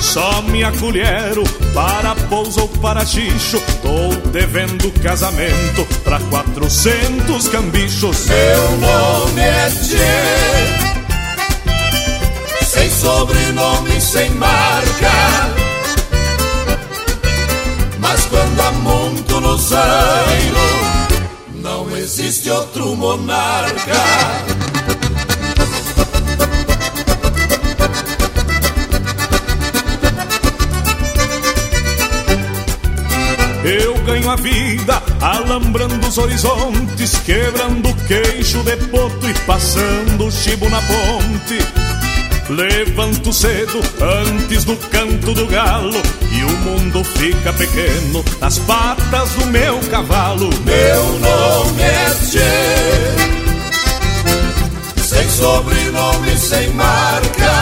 [0.00, 3.62] Só me acolhero para pouso ou para xixo.
[3.80, 8.26] Tô devendo casamento pra quatrocentos cambichos.
[8.26, 9.96] Meu nome é Tchê
[12.64, 15.12] Sem sobrenome, sem marca.
[18.00, 20.58] Mas quando muito no zaino
[21.54, 24.51] Não existe outro monarca
[34.36, 41.58] vida alambrando os horizontes, quebrando o queixo de poto e passando o chibo na ponte.
[42.48, 49.46] Levanto cedo antes do canto do galo e o mundo fica pequeno nas patas do
[49.46, 50.50] meu cavalo.
[50.64, 52.40] Meu nome é Tchê,
[55.02, 57.52] sem sobrenome, sem marca.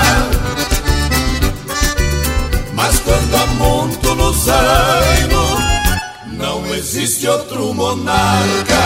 [2.74, 5.39] Mas quando muito nos anos
[6.80, 8.80] existe outro monarca.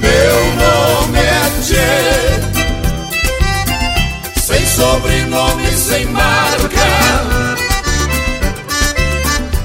[0.00, 1.92] Meu nome é Tchê,
[4.40, 6.86] sem sobrenome, sem marca.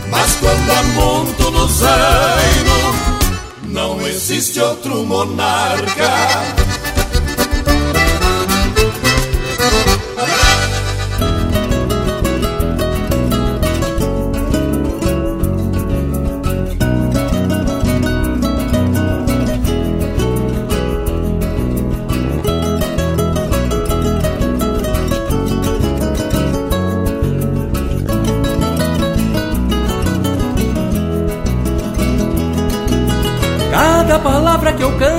[0.10, 2.96] Mas quando há muito nos anos,
[3.66, 6.81] não existe outro monarca.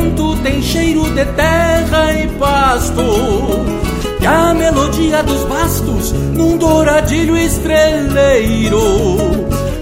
[0.02, 3.02] Canto tem cheiro de terra e pasto.
[4.20, 8.80] E a melodia dos bastos num douradilho estreleiro.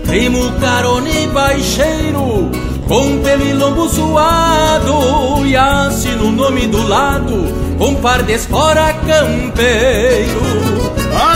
[0.06, 2.50] Primo carone baixeiro
[2.88, 10.40] com pelilombo suado e assino o nome do lado com par de espora campeiro.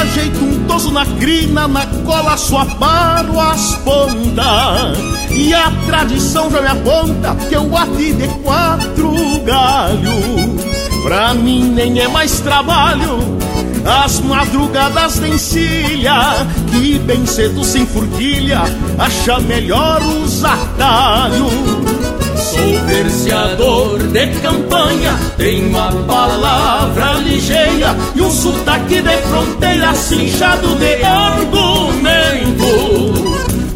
[0.00, 6.62] Ajeito um toso na crina, na cola só paro as pontas E a tradição já
[6.62, 9.12] me aponta que eu bati de quatro
[9.44, 10.62] galhos.
[11.02, 13.34] Pra mim nem é mais trabalho.
[13.84, 18.62] As madrugadas de encilha Que bem cedo sem furquilha
[18.98, 21.52] Acha melhor os atalhos.
[22.34, 31.04] Sou verseador de campanha Tenho uma palavra ligeira E um sotaque de fronteira Cinchado de
[31.04, 32.64] argumento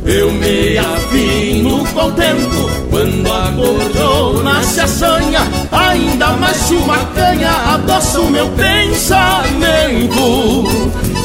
[0.08, 5.40] eu me afino com o tempo Quando a cordona se assanha.
[5.70, 10.16] Ainda mais uma canha Adoça o meu pensamento.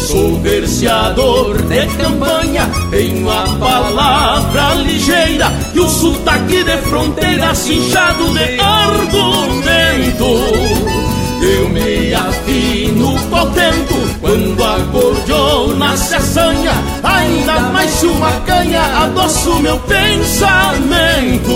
[0.08, 8.60] Sou verseador de campanha Tenho a palavra ligeira E o sotaque de fronteira Cinchado de
[8.60, 10.26] argumento.
[11.42, 13.14] Eu me afino
[13.54, 16.63] tempo Quando a cordiona se assanha
[17.24, 21.54] Ainda mais uma canha Adoço meu pensamento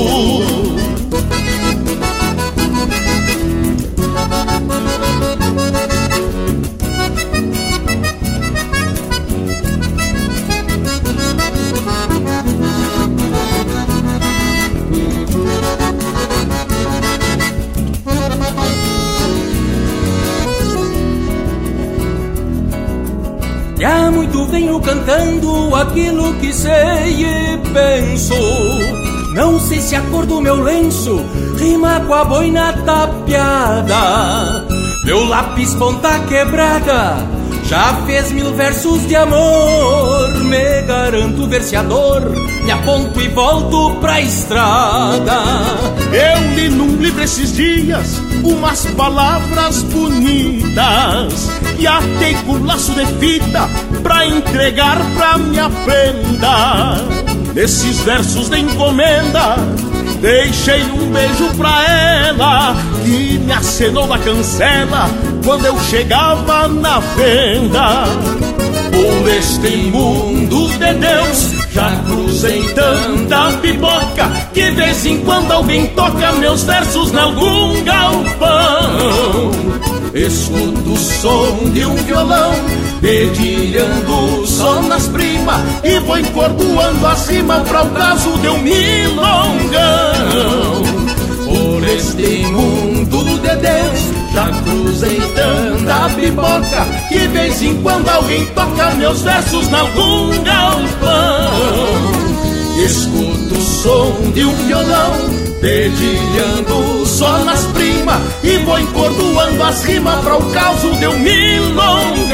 [24.57, 28.33] venho cantando aquilo que sei e penso.
[29.35, 31.23] Não sei se a cor do meu lenço
[31.59, 34.65] rima com a boina tapeada.
[35.05, 37.36] Meu lápis ponta quebrada
[37.67, 40.33] já fez mil versos de amor.
[40.45, 42.21] Me garanto verseador,
[42.63, 45.41] me aponto e volto pra estrada.
[46.11, 53.69] Eu li num livro esses dias umas palavras bonitas e atei com laço de fita
[54.01, 57.03] pra entregar pra minha prenda.
[57.53, 59.57] Nesses versos de encomenda,
[60.21, 65.09] deixei um beijo pra ela que me acenou na cancela
[65.43, 68.05] quando eu chegava na venda.
[68.91, 76.31] Por este mundo de Deus já cruzei tanta pipoca Que vez em quando alguém toca
[76.33, 79.51] meus versos em algum galpão
[80.15, 82.51] Escuto o som de um violão
[82.99, 89.77] Dedilhando só nas primas E vou encordoando as rimas Pra o caso de um milongão
[91.45, 98.91] Por este mundo de Deus já cruzei tanta pipoca Que vez em quando alguém toca
[98.91, 101.47] meus versos em algum galpão
[102.85, 105.13] Escuto o som de um violão
[105.59, 112.27] Dedilhando só nas primas E vou encordoando as rimas Para o caos de um milongão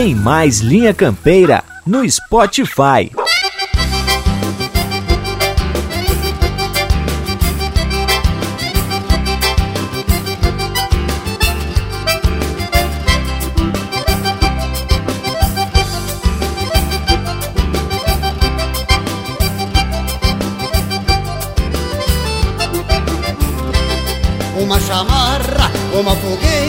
[0.00, 3.10] Tem mais Linha Campeira no Spotify.
[24.58, 26.59] Uma chamarra, uma fogueira,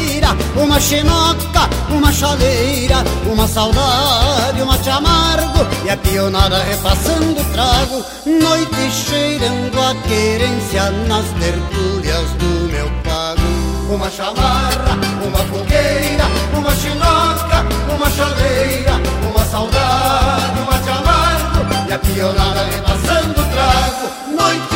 [0.55, 5.65] uma chinoca, uma chaleira, uma saudade, um mate amargo.
[5.85, 13.41] E a pionada repassando trago, noite cheirando a querência nas tertúlias do meu pago.
[13.89, 18.93] Uma chamarra, uma fogueira, uma chinoca, uma chaleira,
[19.29, 21.89] uma saudade, um mate amargo.
[21.89, 24.70] E a pionada repassando trago, noite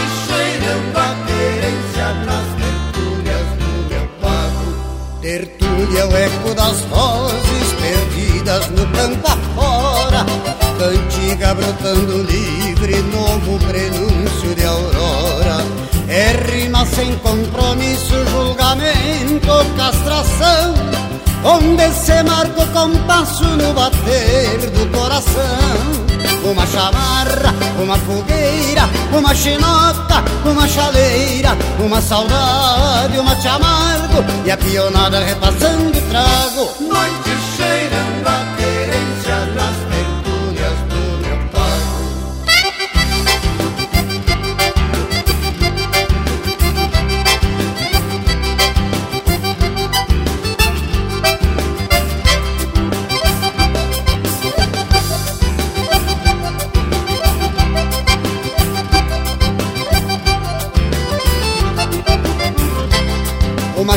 [6.06, 10.26] é o eco das vozes perdidas no campo afora.
[10.78, 15.66] Cantiga brotando livre, novo prenúncio de aurora.
[16.08, 20.74] É rima sem compromisso, julgamento, castração.
[21.44, 30.24] Onde se marca o compasso no bater do coração uma chamarra, uma fogueira, uma chinoca,
[30.46, 36.70] uma chaleira, uma saudade, uma te amargo e a pionada repassando trago.
[36.82, 38.15] Noite cheirando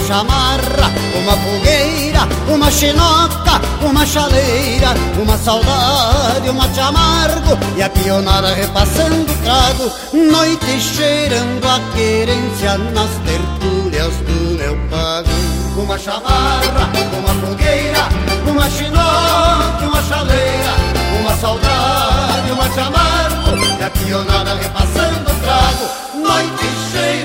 [0.09, 8.55] chamarra, uma fogueira, uma chinoca, uma chaleira, uma saudade, uma te amargo e a pionada
[8.55, 15.29] repassando trago, noite cheirando a querência nas tertúlias do meu pago.
[15.77, 16.89] Uma chamarra,
[17.19, 18.09] uma fogueira,
[18.47, 20.73] uma chinoca, uma chaleira,
[21.21, 25.85] uma saudade, uma te amargo e a pionada repassando trago,
[26.15, 27.18] noite cheirando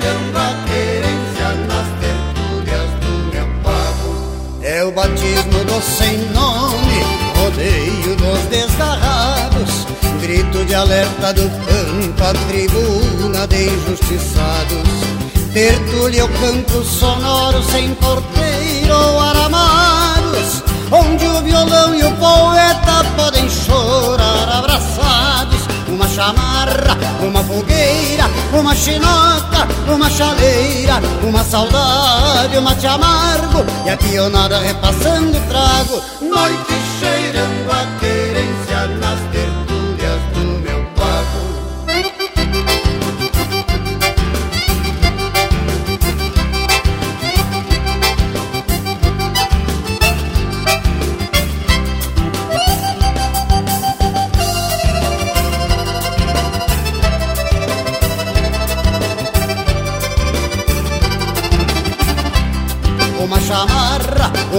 [4.94, 7.04] batismo do sem nome,
[7.38, 9.88] rodeio dos desgarrados,
[10.22, 14.90] grito de alerta do campo, a tribuna de injustiçados.
[15.54, 23.50] Tertúlia o canto sonoro sem porteiro ou aramados, onde o violão e o poeta podem
[23.50, 25.53] chorar abraçados
[25.94, 33.98] uma chamarra, uma fogueira, uma chinoca, uma chaleira, uma saudade, uma te amargo e a
[33.98, 36.93] pionada repassando trago, noite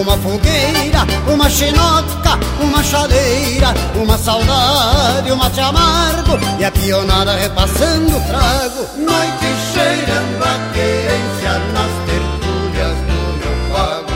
[0.05, 8.15] uma fogueira, uma chinoca, uma chaleira, uma saudade, uma te amargo e a pionada repassando
[8.15, 14.15] o trago, noite cheirando a querência nas tertúlias do meu pago.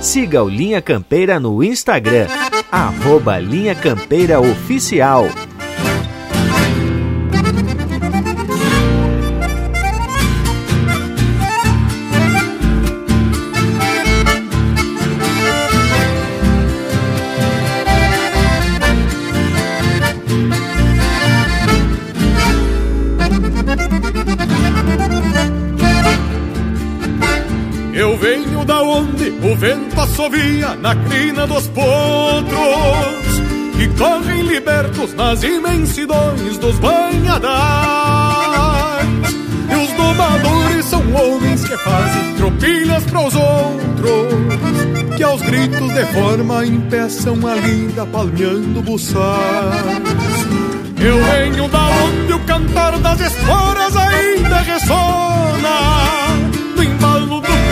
[0.00, 2.26] Siga o Linha Campeira no Instagram,
[2.72, 5.28] arroba Linha Campeira Oficial.
[30.22, 32.52] Assovia na crina dos potros
[33.76, 37.50] que correm libertos nas imensidões dos banhadais.
[39.68, 46.06] E os domadores são homens que fazem tropilhas para os outros, que aos gritos de
[46.12, 49.26] forma impeçam a lida palmeando buçais.
[51.00, 56.12] Eu venho da onde o cantar das esporas ainda ressona
[56.76, 57.11] no embalo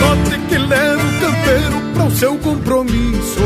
[0.00, 3.42] trote que leva o campeiro para o seu compromisso.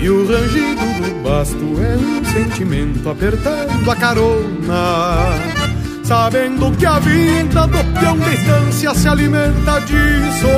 [0.00, 5.26] E o rangido do basto é um sentimento apertando a carona.
[6.04, 10.48] Sabendo que a vida do peão de estância se alimenta disso.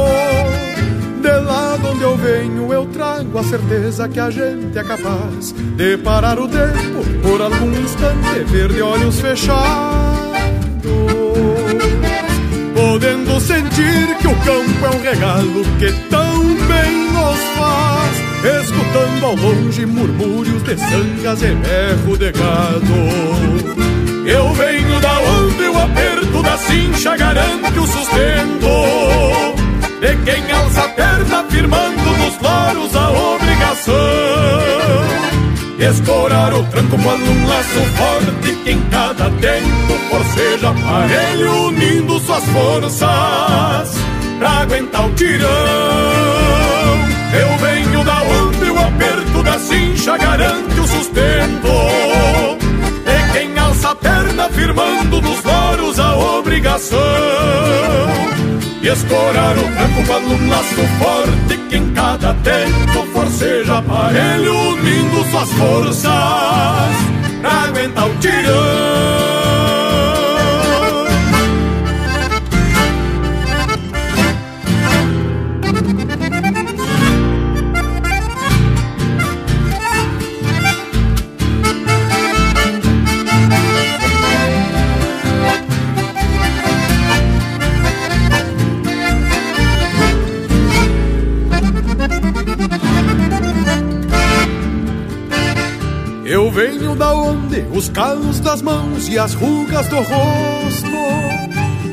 [1.20, 5.52] De lá de onde eu venho, eu trago a certeza que a gente é capaz
[5.52, 10.11] de parar o tempo por algum instante, ver de olhos fechados
[13.32, 18.16] podendo sentir que o campo é um regalo que tão bem nos faz,
[18.62, 22.92] escutando ao longe murmúrios de sangas e berro de gado.
[24.26, 28.68] Eu venho da onde o aperto da cincha garante o sustento
[30.00, 35.21] de quem alça a perna firmando nos loros a obrigação.
[35.82, 42.44] Escorar o tranco quando um laço forte que em cada tempo forceja aparelho unindo suas
[42.44, 43.98] forças
[44.38, 45.48] pra aguentar o tirão.
[47.32, 52.61] Eu venho da onde o aperto da cincha garante o sustento
[54.62, 56.98] firmando nos loros a obrigação.
[58.80, 65.30] E escorar o tranco quando um laço forte que em cada tempo forceja aparelho unindo
[65.30, 66.04] suas forças
[67.40, 69.41] pra aguentar o tirão.
[96.98, 101.42] Da onde os calos das mãos e as rugas do rosto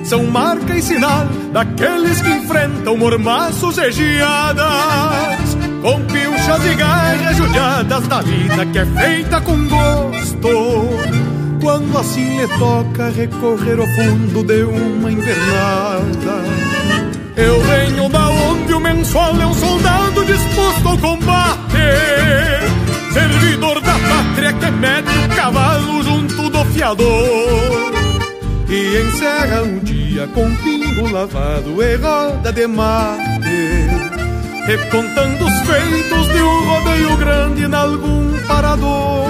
[0.03, 8.07] são marca e sinal daqueles que enfrentam mormaços e geadas, com pilchas e garras judiadas
[8.07, 10.49] da vida que é feita com gosto.
[11.61, 16.43] quando assim lhe toca recorrer ao fundo de uma invernada.
[17.35, 21.77] Eu venho da onde o mensual é um soldado disposto ao combate,
[23.13, 23.81] servidor
[24.53, 27.93] que mete o cavalo junto do fiador.
[28.67, 33.87] E encerra um dia com pingo lavado e roda de mate,
[34.65, 39.27] recontando os feitos de um rodeio grande em algum parador.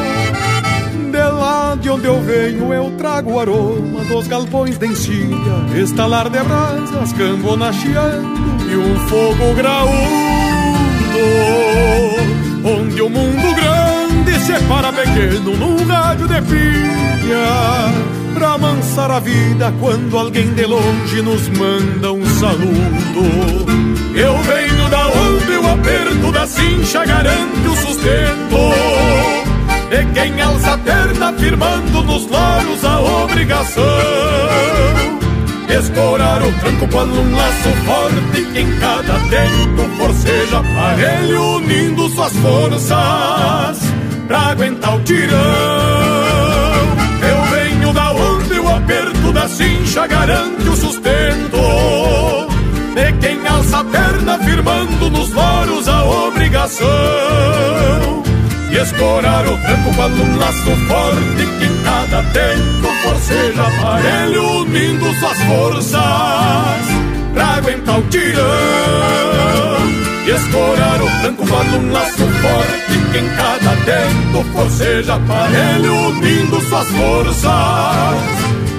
[1.11, 6.29] De lá de onde eu venho eu trago o aroma dos galpões de encilha, estalar
[6.29, 8.39] de brasas, cambona chiando
[8.69, 9.93] e um fogo graúdo,
[12.65, 13.88] onde o mundo grande
[14.49, 17.93] separa pequeno num rádio de pilha,
[18.33, 23.69] pra amansar a vida quando alguém de longe nos manda um saludo.
[24.15, 28.57] Eu venho da onde o aperto da cincha garante o sustento
[29.91, 33.83] e quem alça a perna firmando nos laros a obrigação
[35.69, 42.33] Escorar o tranco quando um laço forte que em cada tempo forceja aparelho unindo suas
[42.33, 43.88] forças
[44.29, 45.39] Pra aguentar o tirão.
[47.19, 51.57] Eu venho da onde o aperto da cincha garante o sustento.
[52.93, 56.87] De quem alça a perna firmando nos loros a obrigação.
[58.69, 65.41] E escorar o tranco quando um laço forte que cada tempo forceja aparelho unindo suas
[65.41, 65.99] forças
[67.33, 69.78] pra aguentar o tirão.
[70.29, 76.87] Escorar o tranco quando um laço forte que em cada tempo forceja aparelho unindo suas
[76.89, 77.43] forças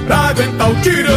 [0.06, 1.10] pra aguentar o tirão.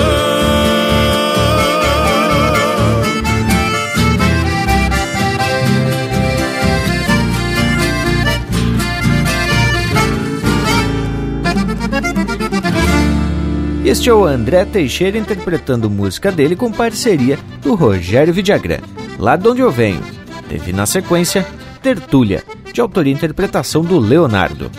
[13.86, 18.80] Este é o André Teixeira interpretando música dele com parceria do Rogério Vidagrã,
[19.20, 20.23] lá de onde eu venho.
[20.54, 21.44] Teve na sequência
[21.82, 24.70] Tertúlia, de autoria e interpretação do Leonardo.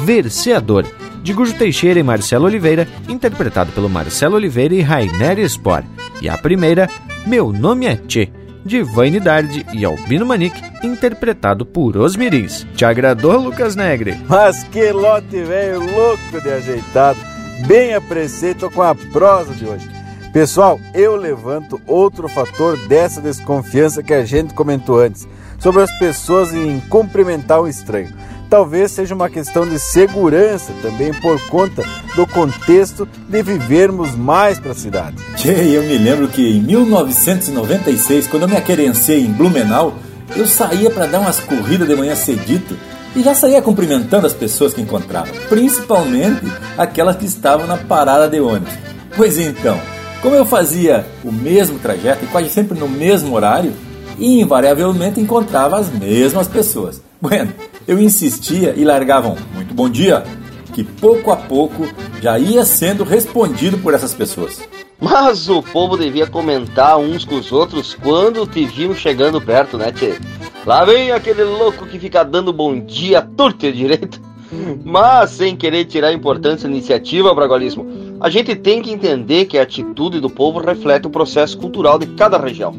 [0.00, 0.84] Verseador,
[1.22, 5.82] de Gujo Teixeira e Marcelo Oliveira, interpretado pelo Marcelo Oliveira e Rainer Spor.
[6.20, 6.90] E a primeira,
[7.26, 8.28] Meu Nome é Tchê,
[8.66, 12.66] de Vainidade e Albino Manique, interpretado por Os Mirins.
[12.76, 14.20] Te agradou, Lucas Negre?
[14.28, 17.18] Mas que lote velho louco de ajeitado!
[17.66, 19.93] bem a preceito com a prosa de hoje.
[20.34, 25.28] Pessoal, eu levanto outro fator dessa desconfiança que a gente comentou antes,
[25.60, 28.12] sobre as pessoas em cumprimentar o estranho.
[28.50, 31.84] Talvez seja uma questão de segurança também por conta
[32.16, 35.16] do contexto de vivermos mais para a cidade.
[35.44, 39.94] Eu me lembro que em 1996, quando eu me aquerenciei em Blumenau,
[40.34, 42.76] eu saía para dar umas corridas de manhã cedito
[43.14, 46.44] e já saía cumprimentando as pessoas que encontrava, principalmente
[46.76, 48.74] aquelas que estavam na parada de ônibus.
[49.16, 49.78] Pois então,
[50.24, 53.74] como eu fazia o mesmo trajeto e quase sempre no mesmo horário,
[54.18, 57.02] invariavelmente encontrava as mesmas pessoas.
[57.24, 57.54] Bueno,
[57.88, 60.24] eu insistia e largavam muito bom dia,
[60.74, 61.88] que pouco a pouco
[62.20, 64.60] já ia sendo respondido por essas pessoas.
[65.00, 69.90] Mas o povo devia comentar uns com os outros quando te viam chegando perto, né,
[69.90, 70.18] tchê?
[70.66, 74.20] Lá vem aquele louco que fica dando bom dia torto e direito.
[74.84, 77.86] Mas sem querer tirar importância da iniciativa, Bragualismo,
[78.24, 82.06] a gente tem que entender que a atitude do povo reflete o processo cultural de
[82.06, 82.74] cada região.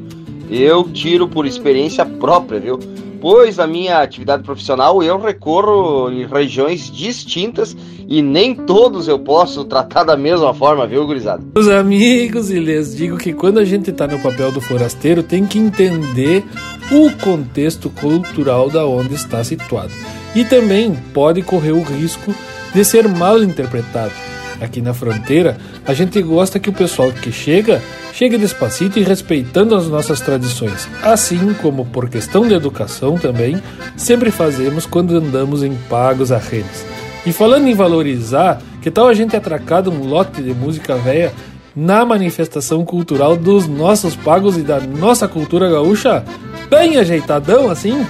[0.50, 2.80] Eu tiro por experiência própria, viu?
[3.22, 7.78] Pois a minha atividade profissional eu recorro em regiões distintas
[8.08, 11.44] e nem todos eu posso tratar da mesma forma, viu, gurizada?
[11.56, 15.46] Os amigos, e lhes digo que quando a gente está no papel do forasteiro, tem
[15.46, 16.44] que entender
[16.92, 19.92] o contexto cultural da onde está situado.
[20.36, 22.34] E também pode correr o risco
[22.74, 24.35] de ser mal interpretado.
[24.62, 27.82] Aqui na fronteira, a gente gosta que o pessoal que chega
[28.14, 33.62] chegue despacito e respeitando as nossas tradições, assim como por questão de educação também,
[33.98, 36.86] sempre fazemos quando andamos em pagos arrenos.
[37.26, 41.34] E falando em valorizar, que tal a gente atracar um lote de música velha
[41.76, 46.24] na manifestação cultural dos nossos pagos e da nossa cultura gaúcha?
[46.70, 48.06] Bem ajeitadão assim?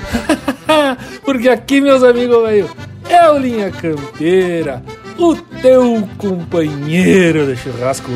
[1.26, 2.70] Porque aqui, meus amigos velho,
[3.10, 4.84] é o Linha Campeira,
[5.18, 8.11] o teu companheiro de churrasco.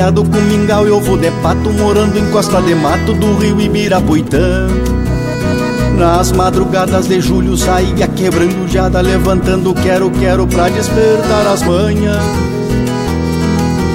[0.00, 4.66] Com mingau e ovo de pato, morando em costa de mato do rio Ibirapuitã.
[5.98, 12.24] Nas madrugadas de julho saía quebrando jada, levantando quero, quero pra despertar as manhãs.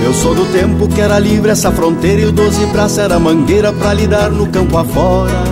[0.06, 3.74] Eu sou do tempo que era livre essa fronteira e o doze braços era mangueira
[3.74, 5.44] pra lidar no campo afora.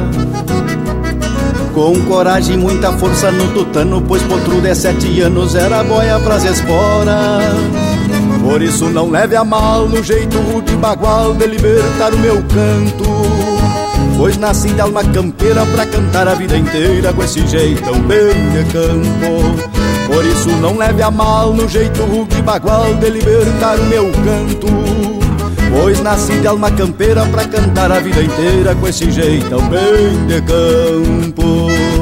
[1.73, 6.45] Com coragem e muita força no tutano, pois potro de sete anos era boia pras
[6.45, 7.92] esporas.
[8.53, 13.03] Por isso não leve a mal no jeito rude bagual de libertar o meu canto.
[14.15, 18.71] Pois nasci de alma campeira pra cantar a vida inteira com esse jeitão bem de
[18.71, 19.73] campo.
[20.05, 24.67] Por isso não leve a mal no jeito rude bagual de libertar o meu canto.
[25.71, 30.39] Pois nasci de alma campeira pra cantar a vida inteira com esse jeitão bem de
[30.43, 31.92] campo.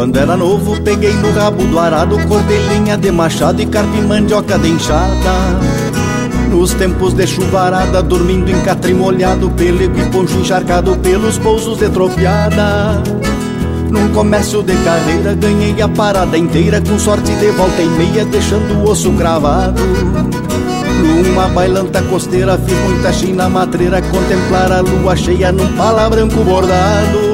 [0.00, 4.58] Quando era novo, peguei no rabo do arado, cortei lenha de machado e carpe mandioca
[4.58, 5.60] de enxada.
[6.48, 11.90] Nos tempos de chuvarada, dormindo em catre molhado, pelego e poncho encharcado pelos pousos de
[11.90, 13.02] tropiada.
[13.90, 18.82] Num comércio de carreira, ganhei a parada inteira, com sorte de volta e meia, deixando
[18.82, 19.82] o osso cravado.
[21.26, 27.29] Numa bailanta costeira, fiz muita china matreira, contemplar a lua cheia num pala branco bordado.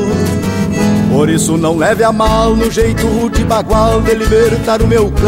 [1.17, 5.25] Por isso não leve a mal no jeito rude bagual de libertar o meu canto.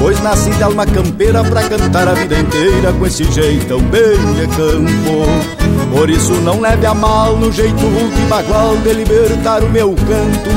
[0.00, 4.46] Pois nasci de alma campeira pra cantar a vida inteira com esse jeitão bem de
[4.56, 5.26] campo.
[5.94, 10.48] Por isso não leve a mal no jeito rude bagual de libertar o meu canto.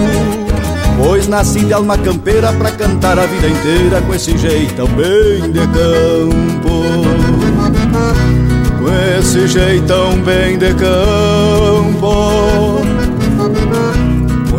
[0.97, 5.59] Pois nasci de alma campeira pra cantar a vida inteira com esse jeitão bem de
[5.59, 6.85] campo.
[8.79, 8.87] Com
[9.19, 12.94] esse jeitão bem de campo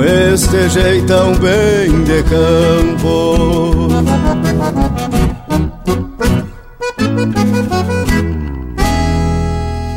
[0.03, 3.89] este jeitão bem de campo.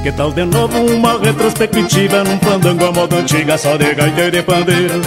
[0.04, 4.32] Que tal de novo uma retrospectiva num fandango a moda antiga só de gaita e
[4.32, 5.02] de pandeiro?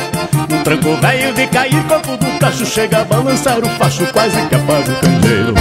[0.50, 4.54] Um tranco velho de cair, corpo do cacho chega a balançar o facho, quase que
[4.54, 5.54] apaga o candeeiro.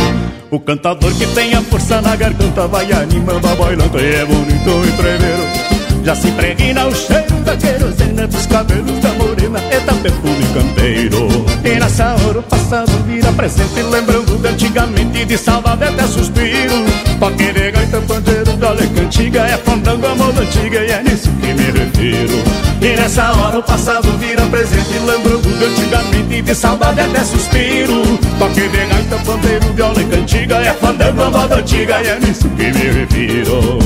[0.51, 4.83] O cantador que tem a força na garganta vai animando a bailanta e é bonito
[4.85, 5.71] e treveiro.
[6.03, 9.10] Já se impregna o cheiro da querosena dos cabelos da
[9.41, 11.27] morena Eita perfume campeiro
[11.63, 16.85] E nessa hora o passado vira presente Lembrando de antigamente de saudade até suspiro.
[17.19, 21.29] Toque de gaita pandeiro da leca antiga É fandango a moda antiga e é nisso
[21.39, 22.43] que me refiro.
[22.81, 28.03] E nessa hora o passado vira presente Lembrando de antigamente de saudade até suspiro.
[28.37, 32.71] Toque de gaita pandeiro viola cantiga É fandango a moda antiga e é nisso que
[32.71, 33.79] me refiro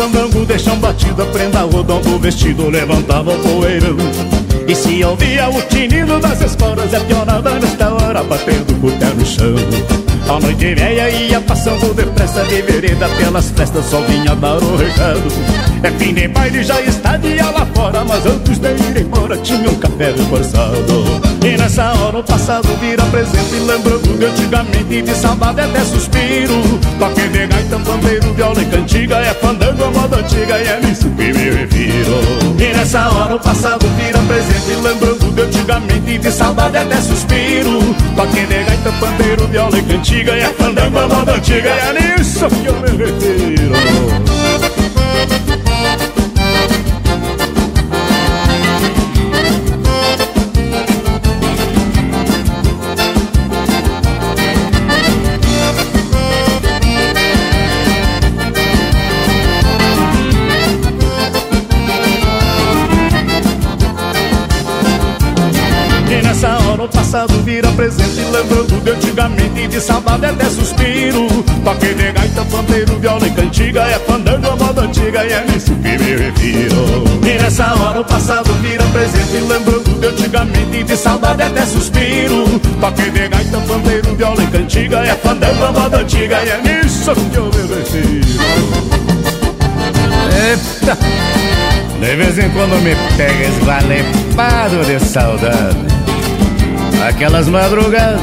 [0.00, 3.96] fandango de chão batido, a prenda rodando o vestido levantava o poeirão.
[4.66, 9.26] E se ouvia o tinido das esporas, é pionada nesta hora, batendo o pé no
[9.26, 9.54] chão.
[10.26, 15.28] A noite velha ia passando depressa de vereda pelas festas, só vinha dar o recado.
[15.82, 19.68] É fim de baile, já está dia lá fora, mas antes de ir embora tinha
[19.68, 21.29] um café reforçado.
[21.70, 26.60] Nessa hora o passado vira presente, lembrando de antigamente, de saudade até suspiro.
[26.98, 31.08] Toque de gaita, pandeiro, viola e cantiga, é fandango a moda antiga e é nisso
[31.10, 32.20] que me refiro.
[32.58, 37.94] E nessa hora o passado vira presente, lembrando de antigamente, de saudade até suspiro.
[38.16, 42.16] Toque de gaita, pandeiro, viola e cantiga antiga a fandango a moda antiga E é
[42.16, 44.39] nisso que eu me refiro
[67.60, 71.26] vira presente Lembrando de antigamente de saudade até suspiro.
[71.62, 75.74] Toque de gaita, pandeiro, viola e cantiga É fandango a moda antiga e é nisso
[75.74, 77.04] que me refiro.
[77.22, 82.60] E nessa hora o passado vira presente Lembrando de antigamente de saudade até suspiro.
[82.80, 87.14] Toque de gaita, pandeiro, viola e cantiga É fandango a moda antiga e é nisso
[87.14, 88.40] que eu me refiro.
[90.48, 90.98] Eita!
[92.00, 95.99] De vez em quando me pega esvalepado de saudade
[97.08, 98.20] Aquelas madrugadas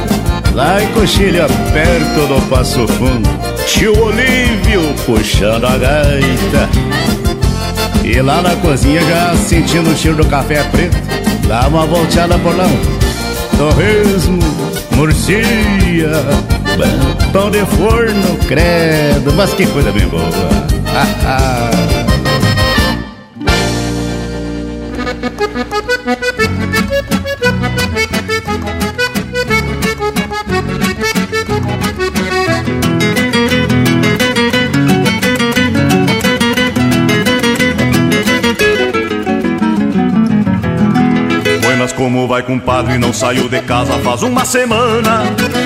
[0.54, 3.30] lá em Coxilha, perto do Passo Fundo
[3.68, 6.70] Tio Olívio puxando a gaita.
[8.04, 10.98] E lá na cozinha já sentindo o cheiro do café preto
[11.48, 12.66] Dá uma volteada por lá.
[13.58, 14.40] Torresmo,
[14.92, 16.12] murcia
[17.32, 19.34] Pão de forno, credo.
[19.36, 20.24] Mas que coisa bem boa.
[21.26, 21.70] Ah.
[42.38, 45.24] Vai compadre, não saiu de casa faz uma semana.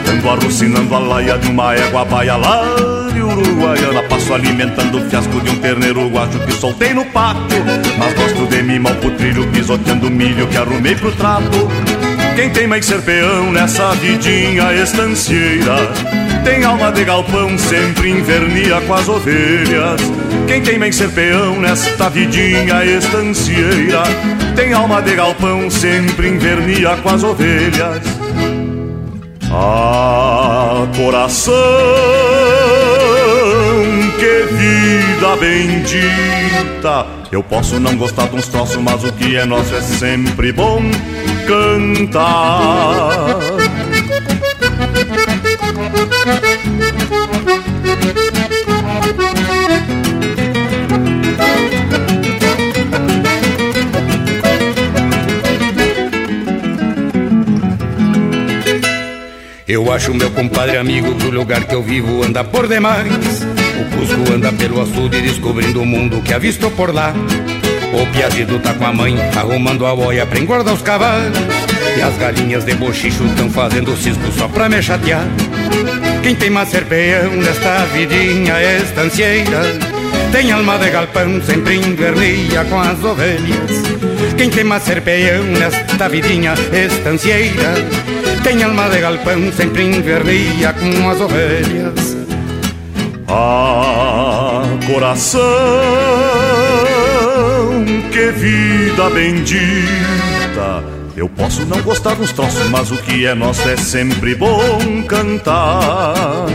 [0.09, 2.63] Ando arrucinando a laia de uma égua baia lá
[3.11, 7.63] de Uruguaiana Passo alimentando o fiasco de um terneiro guacho que soltei no pátio
[7.97, 11.67] Mas gosto de mimar o putrilho pisoteando milho que arrumei pro trato.
[12.35, 15.75] Quem tem mais ser peão nessa vidinha estancieira
[16.43, 20.01] tem alma de galpão, sempre invernia com as ovelhas.
[20.47, 24.03] Quem tem bem ser peão nesta vidinha estancieira,
[24.55, 28.01] tem alma de galpão, sempre invernia com as ovelhas.
[29.51, 31.53] Ah, coração,
[34.19, 37.05] que vida bendita.
[37.31, 40.81] Eu posso não gostar de uns troços, mas o que é nosso é sempre bom
[41.47, 43.27] cantar.
[59.71, 63.07] Eu acho meu compadre amigo que o lugar que eu vivo anda por demais.
[63.09, 67.13] O Cusco anda pelo açude descobrindo o mundo que avistou por lá.
[67.93, 71.37] O piadido tá com a mãe arrumando a boia pra engordar os cavalos.
[71.97, 75.25] E as galinhas de bochicho tão fazendo cisco só pra me chatear.
[76.21, 79.61] Quem tem mais serpeão nesta vidinha estancieira
[80.33, 84.00] Tem alma de galpão, sempre invernia com as ovelhas
[84.37, 87.73] Quem tem mais serpeão nesta vidinha estancieira
[88.43, 92.17] Tem alma de galpão, sempre invernia com as ovelhas
[93.27, 95.41] Ah, coração,
[98.11, 103.75] que vida bendita eu posso não gostar dos troços, mas o que é nosso é
[103.75, 106.47] sempre bom cantar.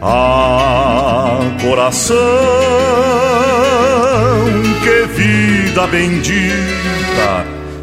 [0.00, 2.16] Ah, coração,
[4.82, 6.77] que vida bendita.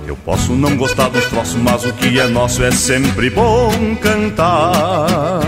[0.08, 3.72] Eu posso não gostar dos troços, mas o que é nosso é sempre bom
[4.02, 5.42] cantar.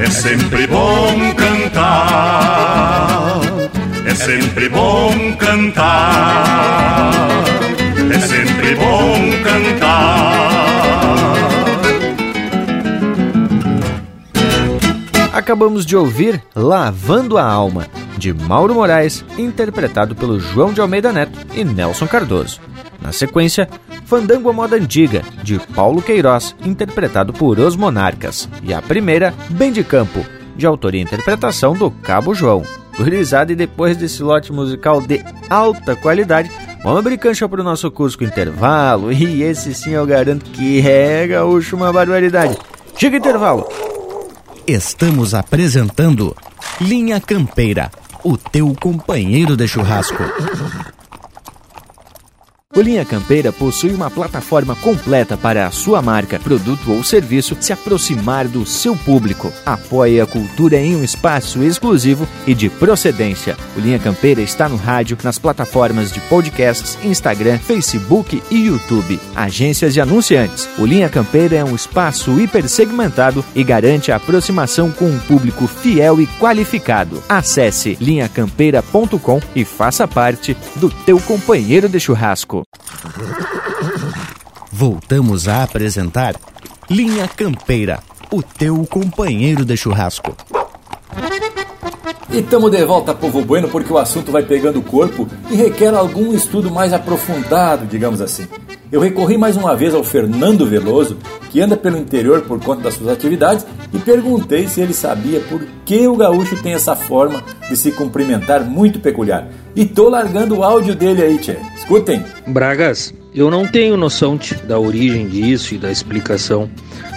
[0.00, 3.40] É sempre bom cantar.
[4.04, 7.12] É sempre bom cantar.
[8.14, 10.81] É sempre bom cantar.
[15.32, 17.86] Acabamos de ouvir Lavando a Alma,
[18.18, 22.60] de Mauro Moraes, interpretado pelo João de Almeida Neto e Nelson Cardoso.
[23.00, 23.66] Na sequência,
[24.04, 28.46] Fandango à Moda Antiga, de Paulo Queiroz, interpretado por Os Monarcas.
[28.62, 30.22] E a primeira, Bem de Campo,
[30.54, 32.62] de autoria e interpretação do Cabo João.
[32.98, 36.50] Gurizada, e depois desse lote musical de alta qualidade,
[36.84, 39.10] vamos abrir cancha para o nosso Cusco Intervalo.
[39.10, 42.58] E esse sim eu garanto que é gaúcho uma barbaridade.
[42.98, 43.91] Chega intervalo!
[44.66, 46.36] Estamos apresentando
[46.80, 47.90] Linha Campeira,
[48.22, 50.22] o teu companheiro de churrasco.
[52.74, 57.70] O Linha Campeira possui uma plataforma completa para a sua marca, produto ou serviço se
[57.70, 59.52] aproximar do seu público.
[59.66, 63.58] Apoie a cultura em um espaço exclusivo e de procedência.
[63.76, 69.20] O Linha Campeira está no rádio, nas plataformas de podcasts, Instagram, Facebook e YouTube.
[69.36, 70.66] Agências e anunciantes.
[70.78, 76.22] O Linha Campeira é um espaço hipersegmentado e garante a aproximação com um público fiel
[76.22, 77.22] e qualificado.
[77.28, 82.61] Acesse linhacampeira.com e faça parte do teu companheiro de churrasco.
[84.70, 86.34] Voltamos a apresentar
[86.88, 90.36] Linha Campeira, o teu companheiro de churrasco.
[92.30, 96.32] E estamos de volta, povo bueno, porque o assunto vai pegando corpo e requer algum
[96.32, 98.48] estudo mais aprofundado, digamos assim.
[98.92, 101.16] Eu recorri mais uma vez ao Fernando Veloso,
[101.50, 105.62] que anda pelo interior por conta das suas atividades, e perguntei se ele sabia por
[105.82, 109.48] que o gaúcho tem essa forma de se cumprimentar muito peculiar.
[109.74, 111.56] E tô largando o áudio dele aí, tchê.
[111.74, 112.22] Escutem.
[112.46, 116.68] Bragas, eu não tenho noção tchê, da origem disso e da explicação,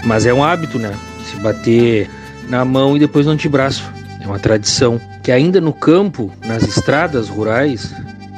[0.06, 0.94] mas é um hábito, né?
[1.26, 2.10] se bater
[2.48, 3.84] na mão e depois no antebraço.
[4.22, 7.94] É uma tradição que ainda no campo, nas estradas rurais,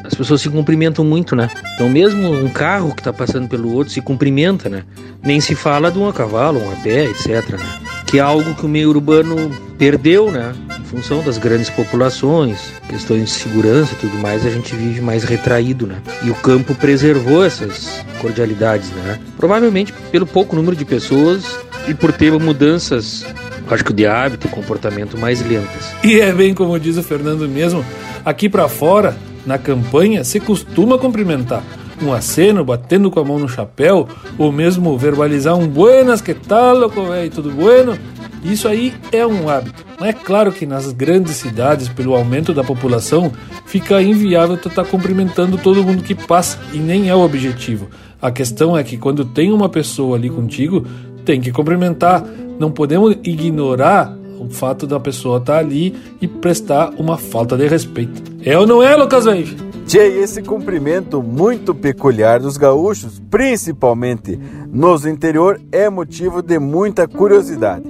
[0.07, 1.49] as pessoas se cumprimentam muito, né?
[1.75, 4.83] Então mesmo um carro que está passando pelo outro se cumprimenta, né?
[5.21, 7.51] Nem se fala de um a cavalo, um a pé, etc.
[7.51, 7.65] Né?
[8.05, 10.55] Que é algo que o meio urbano perdeu, né?
[10.79, 15.25] Em função das grandes populações, questões de segurança e tudo mais, a gente vive mais
[15.25, 15.97] retraído, né?
[16.23, 19.19] E o campo preservou essas cordialidades, né?
[19.35, 21.43] Provavelmente pelo pouco número de pessoas
[21.85, 23.25] e por ter mudanças
[23.69, 25.93] acho que de hábito e comportamento mais lentas.
[26.01, 27.83] E é bem como diz o Fernando mesmo,
[28.23, 29.17] aqui para fora,
[29.47, 31.63] na campanha, se costuma cumprimentar.
[32.03, 36.77] Um aceno, batendo com a mão no chapéu, ou mesmo verbalizar um buenas, que tal,
[36.77, 37.97] louco, véio, tudo bueno?
[38.43, 39.83] Isso aí é um hábito.
[39.99, 43.31] Mas é claro que nas grandes cidades, pelo aumento da população,
[43.65, 47.87] fica inviável estar tá cumprimentando todo mundo que passa, e nem é o objetivo.
[48.21, 50.85] A questão é que quando tem uma pessoa ali contigo,
[51.23, 52.23] tem que cumprimentar.
[52.59, 57.65] Não podemos ignorar o fato da pessoa estar tá ali e prestar uma falta de
[57.67, 58.26] respeito.
[58.47, 59.57] É ou não é, Lucas Veig?
[59.85, 64.39] Tchê, esse cumprimento muito peculiar dos gaúchos, principalmente
[64.71, 67.83] nos interior, é motivo de muita curiosidade.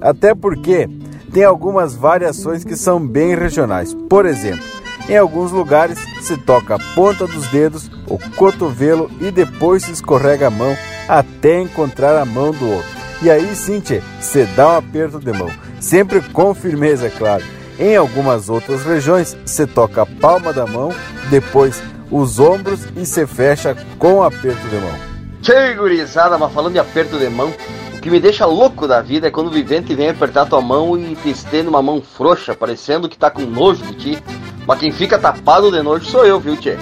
[0.00, 0.88] Até porque
[1.32, 3.92] tem algumas variações que são bem regionais.
[4.08, 4.64] Por exemplo,
[5.08, 10.46] em alguns lugares se toca a ponta dos dedos, o cotovelo e depois se escorrega
[10.46, 10.76] a mão
[11.08, 12.88] até encontrar a mão do outro.
[13.20, 15.50] E aí sim, tchê, você dá um aperto de mão,
[15.80, 17.42] sempre com firmeza, é claro.
[17.78, 20.92] Em algumas outras regiões, você toca a palma da mão,
[21.28, 24.94] depois os ombros e se fecha com aperto de mão.
[25.42, 27.52] Tchê, gurizada, mas falando de aperto de mão,
[27.94, 30.96] o que me deixa louco da vida é quando o vivente vem apertar tua mão
[30.96, 34.22] e te estende uma mão frouxa, parecendo que tá com nojo de ti.
[34.66, 36.78] Mas quem fica tapado de nojo sou eu, viu, tchê?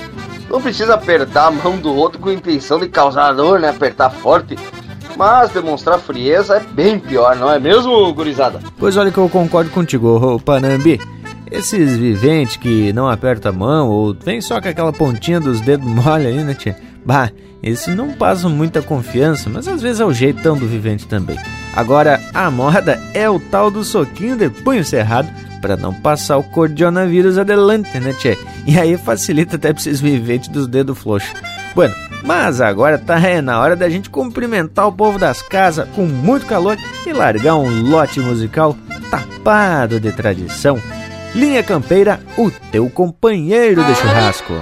[0.49, 3.71] Não precisa apertar a mão do outro com intenção de causar dor, né?
[3.71, 4.57] Apertar forte.
[5.17, 8.61] Mas demonstrar frieza é bem pior, não é mesmo, gurizada?
[8.79, 11.01] Pois olha que eu concordo contigo, Panambi.
[11.51, 15.87] Esses viventes que não apertam a mão ou vem só com aquela pontinha dos dedos
[15.87, 16.77] mole aí, né, tia?
[17.05, 17.31] Bah,
[17.63, 21.39] esses não passam muita confiança, mas às vezes é o jeitão do vivente também.
[21.75, 25.29] Agora, a moda é o tal do soquinho de punho cerrado
[25.61, 28.37] para não passar o cordionavírus adelante, né, tchê?
[28.67, 31.33] E aí facilita até pra esses viventes dos dedos floxos.
[31.75, 36.03] Bueno, mas agora tá é na hora da gente cumprimentar o povo das casas com
[36.03, 38.77] muito calor e largar um lote musical
[39.11, 40.81] tapado de tradição.
[41.35, 44.53] Linha Campeira, o teu companheiro de churrasco.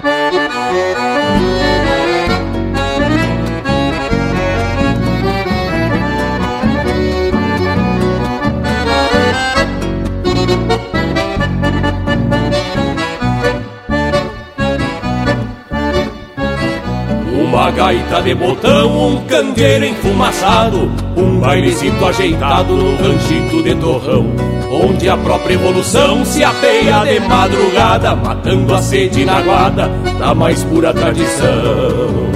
[17.50, 24.32] Uma gaita de botão, um candeeiro enfumaçado Um bailecito ajeitado num ranchito de torrão
[24.70, 30.62] Onde a própria evolução se apeia de madrugada Matando a sede na guarda da mais
[30.62, 32.30] pura tradição.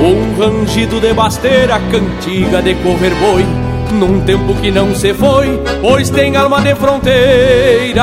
[0.00, 3.46] Um rangido de basteira, cantiga de correr boi
[3.92, 8.02] Num tempo que não se foi, pois tem alma de fronteira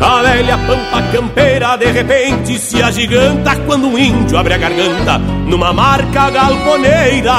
[0.00, 5.72] a velha pampa campeira de repente se agiganta quando um índio abre a garganta numa
[5.72, 7.32] marca galponeira.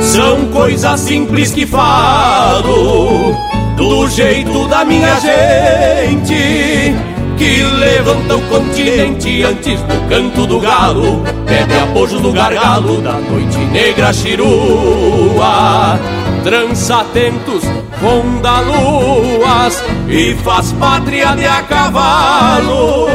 [0.00, 3.34] São coisas simples que falo
[3.76, 6.94] do jeito da minha gente
[7.36, 13.58] que levanta o continente antes do canto do galo, bebe apojos do gargalo da noite
[13.58, 15.98] negra chirua.
[16.46, 17.64] Trança atentos
[18.00, 23.08] ronda luas e faz pátria de a cavalo.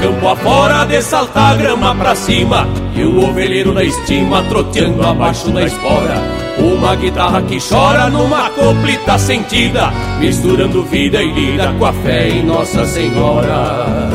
[0.00, 5.62] Campo afora de saltar grama pra cima E o ovelheiro na estima troteando abaixo da
[5.64, 6.16] espora.
[6.58, 12.42] Uma guitarra que chora numa coplita sentida Misturando vida e lida com a fé em
[12.42, 14.08] Nossa Senhora.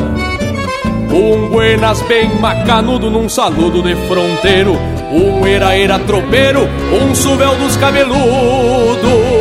[1.14, 4.76] Um buenas bem macanudo num saludo de fronteiro
[5.12, 9.33] Um era era tropeiro, um suvel dos cabeludos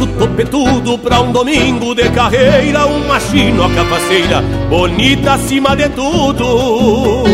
[0.00, 7.24] braço topetudo pra um domingo de carreira, uma chinoca faceira, bonita acima de tudo.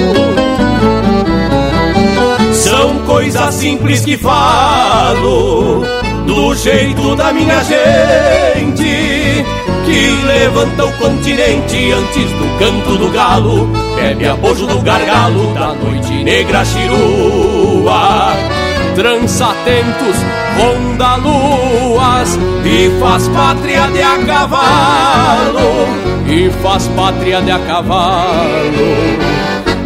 [2.53, 5.85] São coisas simples que falo,
[6.27, 9.45] do jeito da minha gente,
[9.85, 16.25] que levanta o continente antes do canto do galo, bebe bojo do gargalo da noite
[16.25, 18.56] negra chirua.
[18.97, 20.17] Trança atentos,
[20.57, 25.87] ronda luas e faz pátria de a cavalo,
[26.27, 28.97] e faz pátria de a cavalo,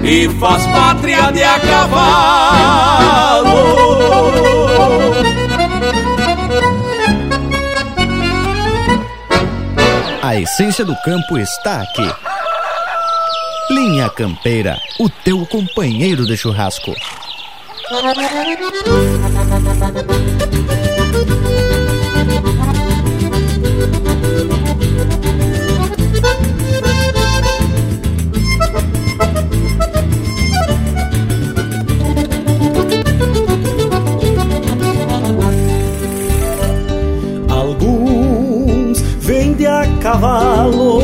[0.05, 2.71] e faz pátria de a cavalo.
[10.23, 12.09] A essência do campo está aqui.
[13.71, 16.95] Linha Campeira, o teu companheiro de churrasco.
[37.49, 41.03] Alguns vêm de a cavalo,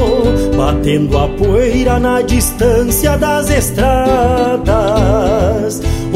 [0.56, 4.66] batendo a poeira na distância das estradas.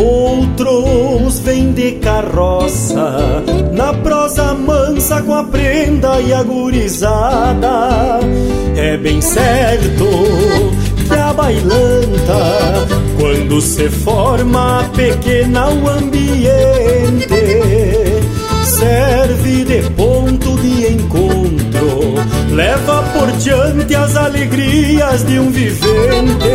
[0.00, 3.42] Outros vêm de carroça,
[3.72, 8.20] na prosa mansa com a prenda e a gurizada.
[8.76, 10.06] É bem certo
[11.06, 12.86] que a bailanta,
[13.18, 17.28] quando se forma pequena o ambiente,
[18.64, 20.19] serve de ponto de encontro,
[22.60, 26.50] leva por diante as alegrias de um vivente.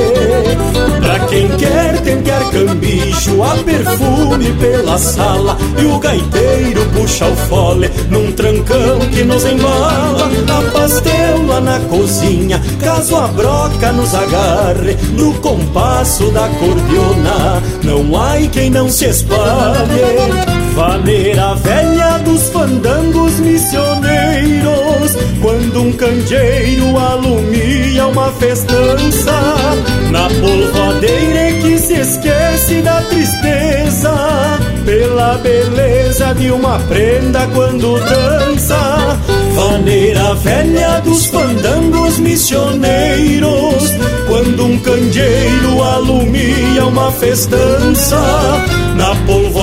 [1.02, 7.90] Pra quem quer tentar cambicho, a perfume pela sala e o gaiteiro puxa o fole
[8.12, 10.30] num trancão que nos embala.
[10.48, 17.64] A pastela na cozinha, caso a broca nos agarre no compasso da cordiona.
[17.84, 20.55] Não há quem não se espalhe.
[20.76, 25.16] Vaneira velha dos fandangos missioneiros.
[25.42, 29.32] Quando um candeeiro alumia uma festança
[30.10, 34.12] Na polvadeira é que se esquece da tristeza
[34.84, 39.20] Pela beleza de uma prenda quando dança
[39.54, 43.92] Vaneira velha dos fandangos missioneiros
[44.28, 48.20] Quando um candeeiro alumia uma festança
[48.96, 49.16] Na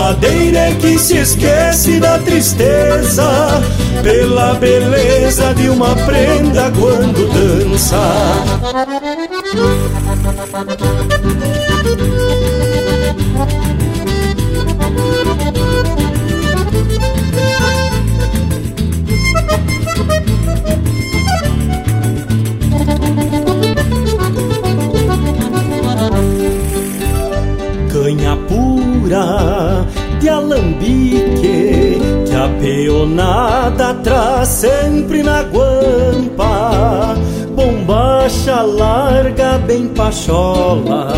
[0.02, 3.62] polvoadeira é que se esquece da tristeza
[4.02, 7.96] Pela beleza de uma prenda quando dança.
[27.92, 29.81] Canha pura
[30.22, 37.16] de alambique que a peonada traz sempre na guampa.
[37.56, 41.12] Bombacha larga, bem pachola,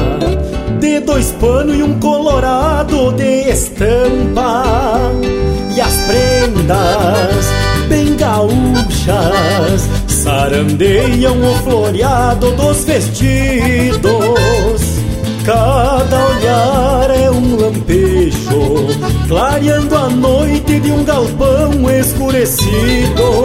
[0.80, 4.64] de dois panos e um colorado de estampa.
[5.76, 7.46] E as prendas,
[7.88, 14.14] bem gaúchas, sarandeiam o floreado dos vestidos.
[15.44, 18.13] Cada olhar é um lampejo,
[19.28, 23.44] clareando a noite de um galpão escurecido.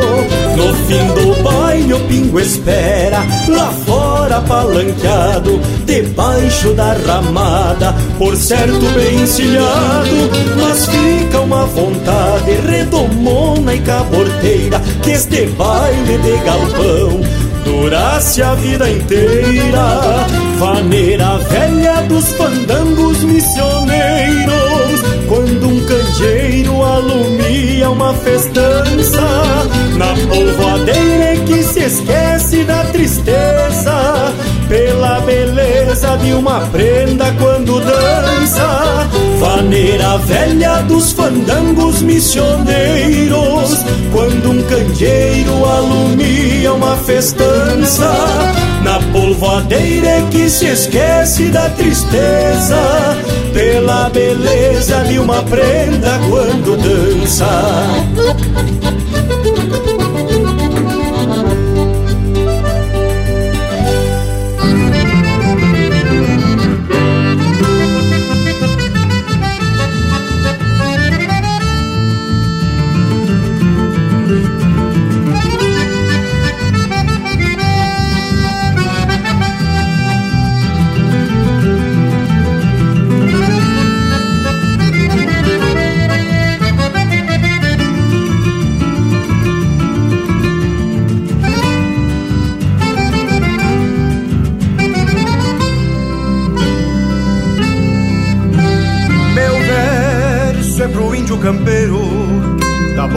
[0.56, 8.86] No fim do baile, o pingo espera, lá fora palanqueado, debaixo da ramada, por certo
[8.94, 10.30] bem encilhado.
[10.62, 17.22] Mas fica uma vontade redomona e caborteira, que este baile de galpão
[17.64, 20.28] durasse a vida inteira.
[20.58, 24.69] Vaneira velha dos fandangos missioneiros,
[27.00, 29.22] alumia uma festança,
[29.98, 31.09] na polvoadeira que
[31.70, 34.34] se esquece da tristeza,
[34.68, 39.08] pela beleza de uma prenda quando dança.
[39.40, 48.12] Vaneira velha dos fandangos missioneiros, quando um candeeiro alumia uma festança,
[48.84, 53.16] na polvoadeira é que se esquece da tristeza,
[53.54, 57.48] pela beleza de uma prenda quando dança.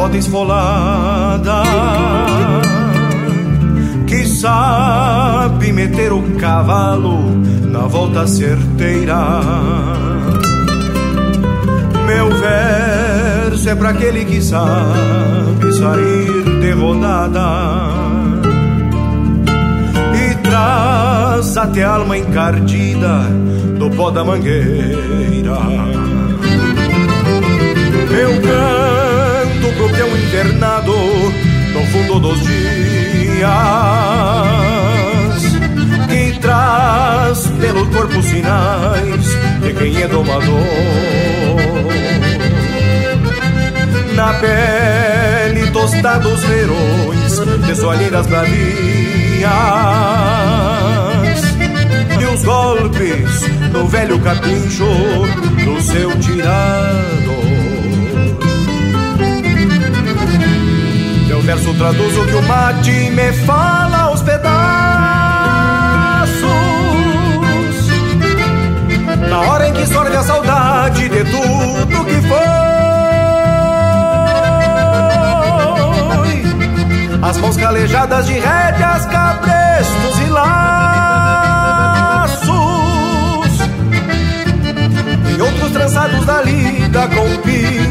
[0.03, 1.63] Bota esfolada
[4.05, 7.21] que sabe meter o cavalo
[7.71, 9.41] na volta certeira.
[12.05, 17.49] Meu verso é para aquele que sabe sair de rodada
[20.17, 23.21] e traz até a alma encardida
[23.79, 25.59] do pó da mangueira.
[28.11, 29.02] Eu canto
[30.43, 30.93] internado
[31.73, 32.51] no fundo dos dias
[36.09, 39.27] que traz pelo corpo sinais
[39.63, 40.53] de quem é domador.
[44.17, 49.47] Na pele tostados verões de soalheiras bravias
[52.21, 54.85] e os golpes no velho capincho
[55.65, 57.42] do seu tirado.
[61.43, 64.53] Verso traduz o que o mate me fala aos pedaços.
[69.29, 72.63] Na hora em que sorve a saudade de tudo que foi.
[77.23, 80.53] As mãos calejadas de rédeas, cabrestos e laços.
[85.37, 87.82] E outros trançados da lida com pingos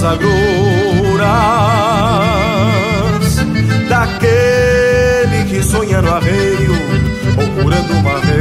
[0.00, 1.20] as agruras
[3.88, 6.72] daquele que sonha no arreio,
[7.34, 8.40] procurando uma vez.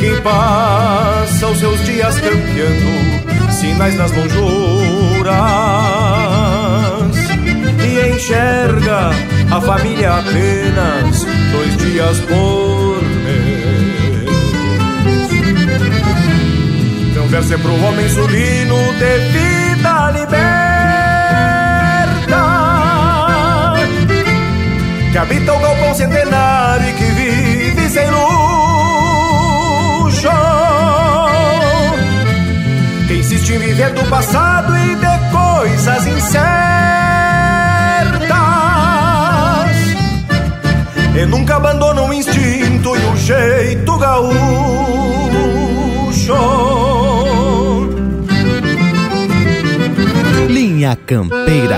[0.00, 5.34] Que passa os seus dias campeando sinais nas lonjuras
[7.84, 9.10] e enxerga
[9.50, 12.67] a família apenas dois dias por
[17.28, 20.48] Meu verso é pro homem sulino de vida liberta
[25.12, 28.28] que habita o galpão centenário e que vive sem luxo.
[33.06, 36.48] Que insiste em viver do passado e de coisas incertas.
[41.14, 44.47] E nunca abandona o instinto e o jeito gaúcho.
[50.78, 51.76] Linha Campeira.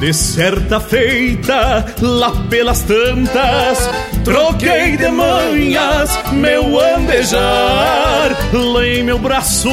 [0.00, 3.90] De certa feita, lá pelas tantas,
[4.24, 8.30] troquei de manhas meu andejar.
[8.52, 9.68] Lá em meu braço,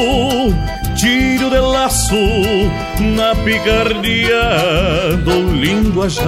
[0.96, 2.16] tiro de laço,
[3.00, 6.28] na picardia do linguajar.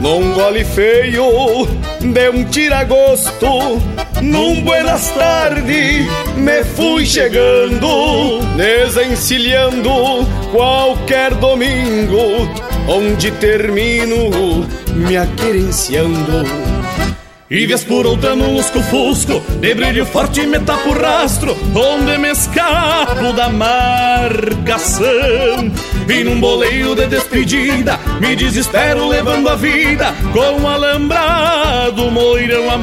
[0.00, 1.68] Num gole feio,
[2.00, 3.80] de um tiragosto,
[4.20, 12.48] num buenas tarde, me fui chegando, desencilhando qualquer domingo,
[12.88, 16.61] onde termino me aquerenciando.
[17.52, 23.30] E vez por outra no lusco-fusco, de brilho forte me tapo rastro, onde me escapo
[23.34, 25.04] da marcação.
[26.08, 32.78] E num boleio de despedida, me desespero levando a vida, com o alambrado moirão a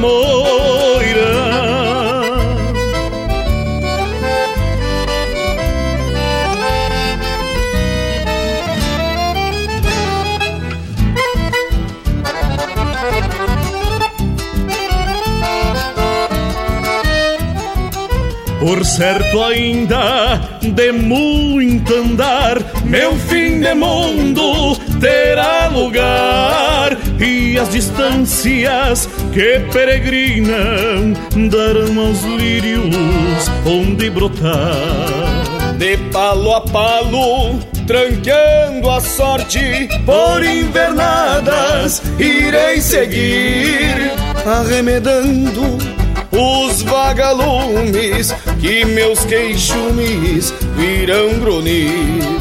[18.70, 29.08] Por certo ainda de muito andar, meu fim de mundo terá lugar e as distâncias
[29.32, 31.14] que peregrinam
[31.50, 35.74] darão aos lírios onde brotar.
[35.76, 44.12] De palo a palo, tranqueando a sorte por invernadas, irei seguir
[44.46, 45.99] arremedando
[46.32, 52.40] os vagalumes que meus queixumes virão grunir.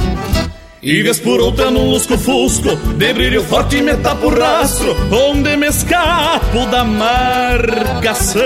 [0.81, 6.65] E vez por outra num lusco-fusco De brilho forte me tapo rastro Onde me escapo
[6.67, 8.41] da marcação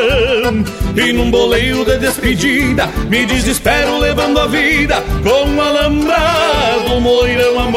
[0.97, 7.69] E num boleio de despedida Me desespero levando a vida Com um alambrado moirão a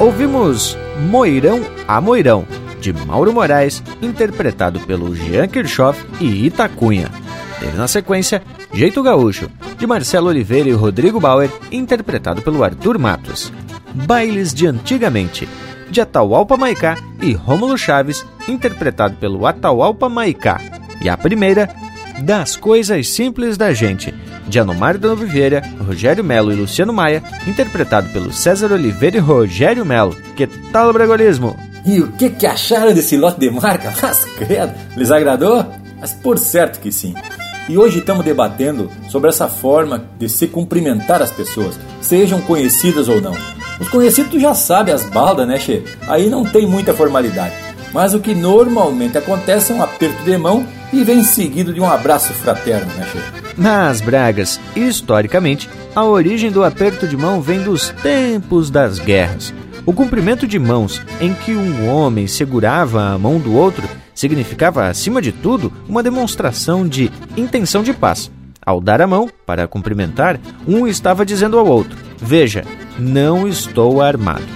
[0.00, 0.78] Ouvimos
[1.10, 2.46] Moirão a Moirão,
[2.80, 7.08] de Mauro Moraes, interpretado pelo Jean Kirchhoff e Itacunha.
[7.58, 8.40] Teve na sequência
[8.72, 13.52] Jeito Gaúcho, de Marcelo Oliveira e Rodrigo Bauer, interpretado pelo Arthur Matos.
[13.92, 15.48] Bailes de Antigamente,
[15.90, 20.60] de Atahualpa Maicá e Rômulo Chaves, interpretado pelo Atahualpa Maicá.
[21.02, 21.68] E a primeira,
[22.20, 24.14] Das Coisas Simples da Gente,
[24.48, 29.84] de Anomar da Oliveira, Rogério Melo e Luciano Maia, interpretado pelo César Oliveira e Rogério
[29.84, 30.16] Melo.
[30.36, 31.56] Que tal o bregolismo?
[31.84, 33.92] E o que, que acharam desse lote de marca?
[34.02, 35.64] Mas credo, lhes agradou?
[36.00, 37.14] Mas por certo que sim.
[37.68, 43.20] E hoje estamos debatendo sobre essa forma de se cumprimentar as pessoas, sejam conhecidas ou
[43.20, 43.36] não.
[43.78, 45.84] Os conhecidos já sabem as baldas, né, Che?
[46.08, 47.54] Aí não tem muita formalidade.
[47.92, 51.90] Mas o que normalmente acontece é um aperto de mão e vem seguido de um
[51.90, 53.47] abraço fraterno, né, Che?
[53.58, 59.52] Nas Bragas, historicamente, a origem do aperto de mão vem dos tempos das guerras.
[59.84, 65.20] O cumprimento de mãos, em que um homem segurava a mão do outro, significava, acima
[65.20, 68.30] de tudo, uma demonstração de intenção de paz.
[68.64, 72.64] Ao dar a mão para cumprimentar, um estava dizendo ao outro: Veja,
[72.96, 74.46] não estou armado.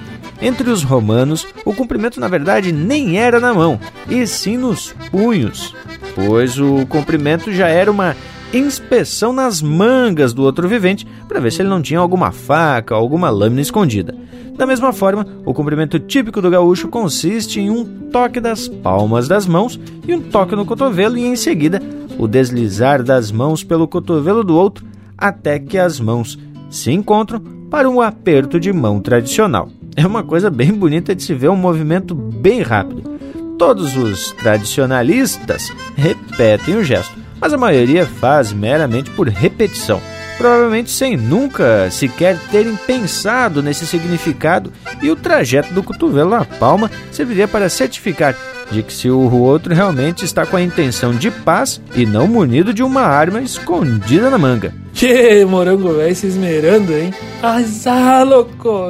[0.41, 3.77] Entre os romanos, o cumprimento na verdade nem era na mão,
[4.07, 5.75] e sim nos punhos,
[6.15, 8.15] pois o cumprimento já era uma
[8.53, 13.01] inspeção nas mangas do outro vivente para ver se ele não tinha alguma faca ou
[13.01, 14.15] alguma lâmina escondida.
[14.55, 19.47] Da mesma forma, o cumprimento típico do gaúcho consiste em um toque das palmas das
[19.47, 21.81] mãos e um toque no cotovelo e em seguida
[22.19, 24.85] o deslizar das mãos pelo cotovelo do outro
[25.17, 26.37] até que as mãos
[26.69, 27.39] se encontram
[27.69, 29.69] para um aperto de mão tradicional.
[29.95, 33.13] É uma coisa bem bonita de se ver um movimento bem rápido.
[33.57, 37.13] Todos os tradicionalistas repetem o gesto,
[37.43, 39.99] mas a maioria faz meramente por repetição,
[40.37, 44.71] provavelmente sem nunca sequer terem pensado nesse significado,
[45.01, 48.33] e o trajeto do cotovelo à palma serviria para certificar
[48.71, 52.73] de que se o outro realmente está com a intenção de paz e não munido
[52.73, 54.73] de uma arma escondida na manga.
[54.93, 57.13] Que morango velho se esmerando, hein?
[57.41, 58.87] Azar, louco!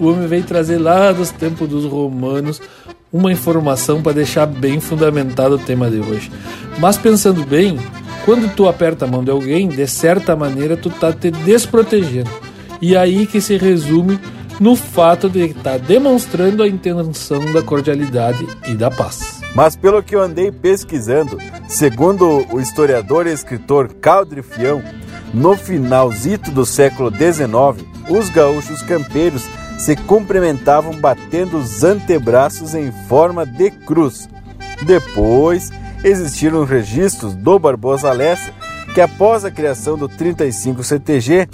[0.00, 2.60] O homem veio trazer lá dos tempos dos romanos
[3.12, 6.30] uma informação para deixar bem fundamentado o tema de hoje.
[6.78, 7.78] Mas pensando bem,
[8.24, 12.30] quando tu aperta a mão de alguém, de certa maneira tu tá te desprotegendo.
[12.80, 14.18] E aí que se resume
[14.60, 19.40] no fato de estar tá demonstrando a intenção da cordialidade e da paz.
[19.54, 21.38] Mas pelo que eu andei pesquisando,
[21.68, 24.82] segundo o historiador e escritor Caldre Fião,
[25.32, 29.46] no finalzito do século XIX, os gaúchos campeiros
[29.78, 34.28] se cumprimentavam batendo os antebraços em forma de cruz.
[34.82, 35.70] Depois
[36.04, 38.52] existiram registros do Barbosa Lessa
[38.94, 41.48] que após a criação do 35 CTG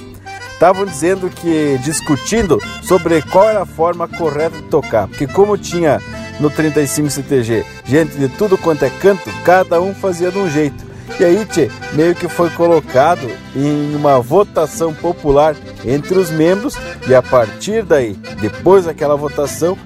[0.53, 6.01] estavam dizendo que discutindo sobre qual era a forma correta de tocar, porque como tinha
[6.39, 10.92] no 35 CTG gente de tudo quanto é canto, cada um fazia de um jeito.
[11.21, 16.77] E aí, tchê, meio que foi colocado em uma votação popular entre os membros,
[17.07, 19.79] e a partir daí, depois daquela votação,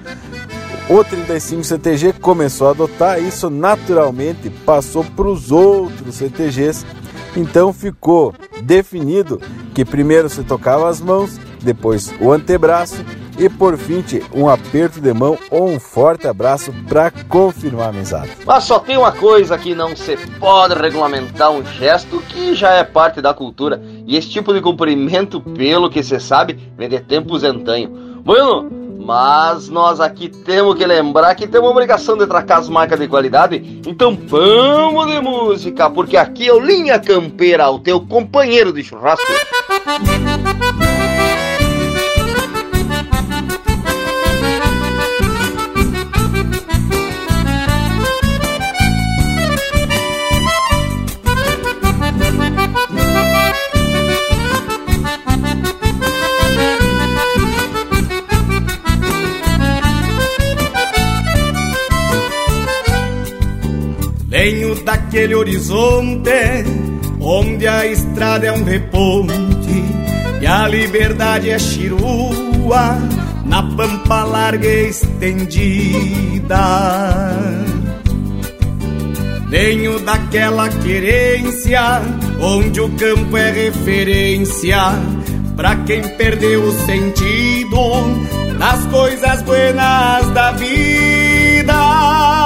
[0.89, 6.85] o 35 CTG começou a adotar isso naturalmente, passou para os outros CTGs.
[7.35, 8.33] Então ficou
[8.63, 9.39] definido
[9.75, 13.03] que primeiro se tocava as mãos, depois o antebraço
[13.37, 14.03] e por fim,
[14.33, 18.31] um aperto de mão ou um forte abraço para confirmar a amizade.
[18.45, 22.83] Mas só tem uma coisa que não se pode regulamentar um gesto que já é
[22.83, 23.81] parte da cultura.
[24.05, 27.89] E esse tipo de cumprimento, pelo que se sabe, vem de tempos antanho.
[28.23, 28.69] Bueno,
[28.99, 33.07] mas nós aqui temos que lembrar que temos a obrigação de tracar as marcas de
[33.07, 33.81] qualidade.
[33.87, 39.25] Então vamos de música, porque aqui é o Linha Campeira, o teu companheiro de churrasco.
[65.07, 66.29] Daquele horizonte
[67.21, 69.33] onde a estrada é um reponte
[70.41, 72.97] e a liberdade é chirua
[73.45, 76.57] na pampa larga e estendida.
[79.49, 82.01] Venho daquela querência
[82.41, 84.77] onde o campo é referência
[85.55, 87.79] para quem perdeu o sentido
[88.59, 92.36] das coisas buenas da vida.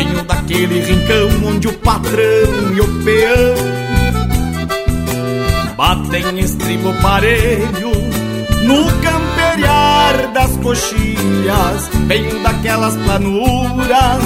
[0.00, 3.54] Venho daquele rincão onde o patrão e o peão
[5.76, 7.92] batem estribo parelho
[8.64, 11.90] no camperiar das coxilhas.
[12.06, 14.24] Venho daquelas planuras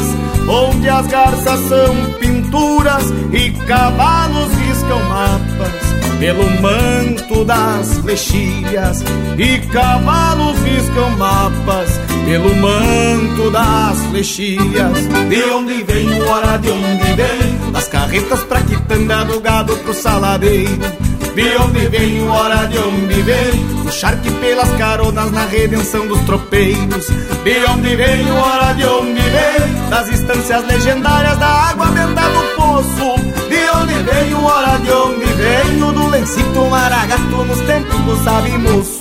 [0.48, 9.02] onde as garças são pinturas e cavalos riscam mapas pelo manto das flechilhas
[9.38, 14.98] e cavalos riscam mapas pelo manto das flechilhas.
[15.28, 21.14] De onde vem, hora de onde vem, das carretas pra quitanda do gado pro saladeiro.
[21.34, 27.08] De onde vem, hora de onde vem, o charque pelas caronas na redenção dos tropeiros.
[27.42, 33.20] De onde vem, hora de onde vem, das instâncias legendárias da água benta do poço.
[33.48, 35.33] De onde vem, hora de onde vem,
[35.82, 39.00] o do lencito maragato nos tempos do sabe moço.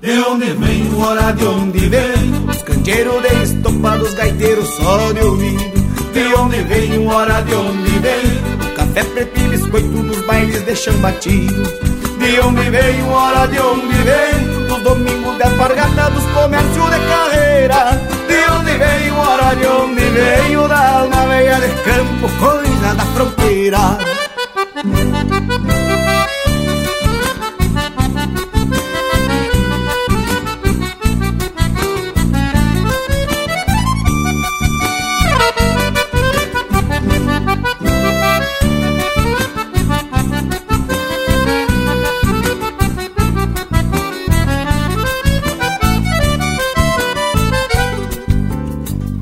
[0.00, 5.20] De onde vem, hora de onde vem, os candeeiros de estopa dos gaiteiros só de
[5.20, 5.78] ouvido.
[6.12, 8.48] De onde vem, hora de onde vem,
[8.78, 11.62] Café preto e biscoito nos bailes de chambatido
[12.16, 14.68] De onde veio, hora de onde vem?
[14.68, 18.00] Nos domingos de alpargata dos comércios de carreira.
[18.28, 23.98] De onde veio, hora de onde veio Da alma veia de campo, coisa da fronteira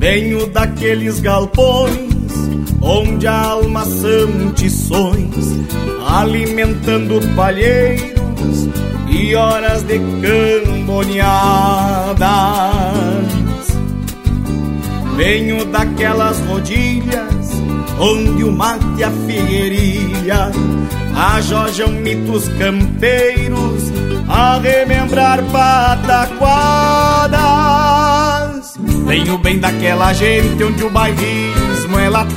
[0.08, 2.14] Venho daqueles galpões
[2.80, 5.34] onde a alma são tições,
[6.08, 8.68] alimentando palheiros
[9.08, 11.26] e horas de camboneadas.
[15.16, 17.50] Venho daquelas rodilhas
[17.98, 20.52] onde o mate a figueirilha
[21.34, 23.82] ajojam mitos campeiros
[24.28, 26.36] a remembrar pataquadas.
[29.06, 32.36] Venho bem daquela gente onde o bairrismo é latente.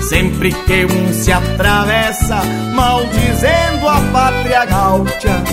[0.00, 2.40] Sempre que um se atravessa,
[2.74, 5.44] maldizendo a pátria gaúcha.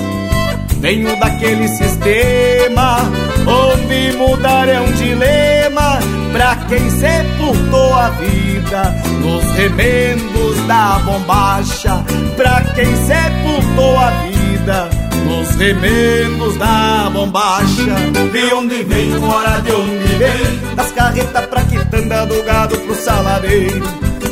[0.79, 2.99] Venho daquele sistema
[3.45, 5.99] onde mudar é um dilema
[6.31, 12.03] pra quem sepultou a vida nos remendos da bombacha.
[12.37, 15.00] Pra quem sepultou a vida
[15.31, 17.95] nos remendos da bombacha.
[18.31, 23.87] De onde vem, hora de onde vem, das carretas pra quitanda do gado pro saladeiro.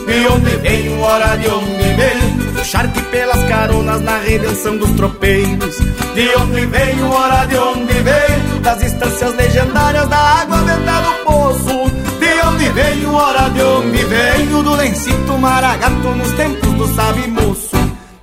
[0.07, 5.77] De onde vem, hora de onde vem, o charque pelas caronas na redenção dos tropeiros.
[6.15, 11.91] De onde vem, hora de onde vem, das instâncias legendárias da água venda do poço.
[12.19, 17.78] De onde vem, hora de onde vem, do lencito maragato nos tempos do sabe moço.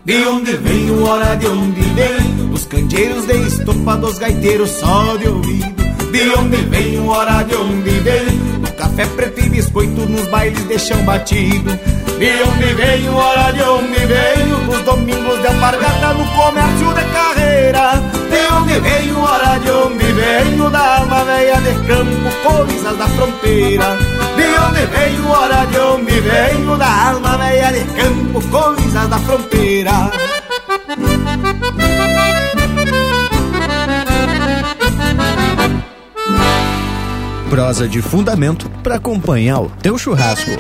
[0.07, 5.27] De onde vem, hora de onde vem, os candeeiros de estopa dos gaiteiros só de
[5.27, 5.67] ouvido.
[6.13, 8.29] De onde vem, hora de onde vem,
[8.63, 11.79] o café preto e biscoito nos bailes de chão batido.
[12.19, 18.03] De onde vem, hora de onde vem, os domingos de alpargata no comércio de carreira.
[18.31, 23.09] De onde vem, hora de onde vem, o da alma velha de campo, coisas da
[23.09, 23.97] fronteira.
[24.37, 29.19] De onde vem, hora de onde vem, o da alma velha de campo, coisas da
[29.19, 30.11] fronteira.
[37.57, 40.51] De fundamento para acompanhar o teu churrasco.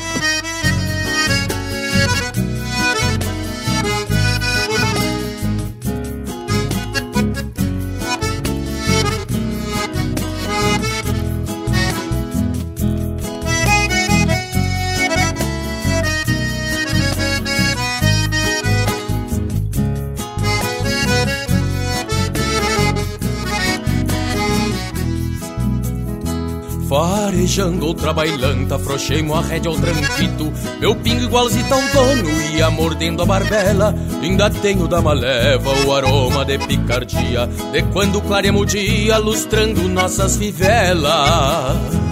[27.36, 30.50] Farejando outra bailanta, afrouxei a rédea ao tranquito
[30.80, 33.94] Meu pingo igualzito ao dono, ia mordendo a barbela.
[34.22, 40.38] Ainda tenho da maleva o aroma de picardia De quando clareamos o dia, lustrando nossas
[40.38, 42.05] fivelas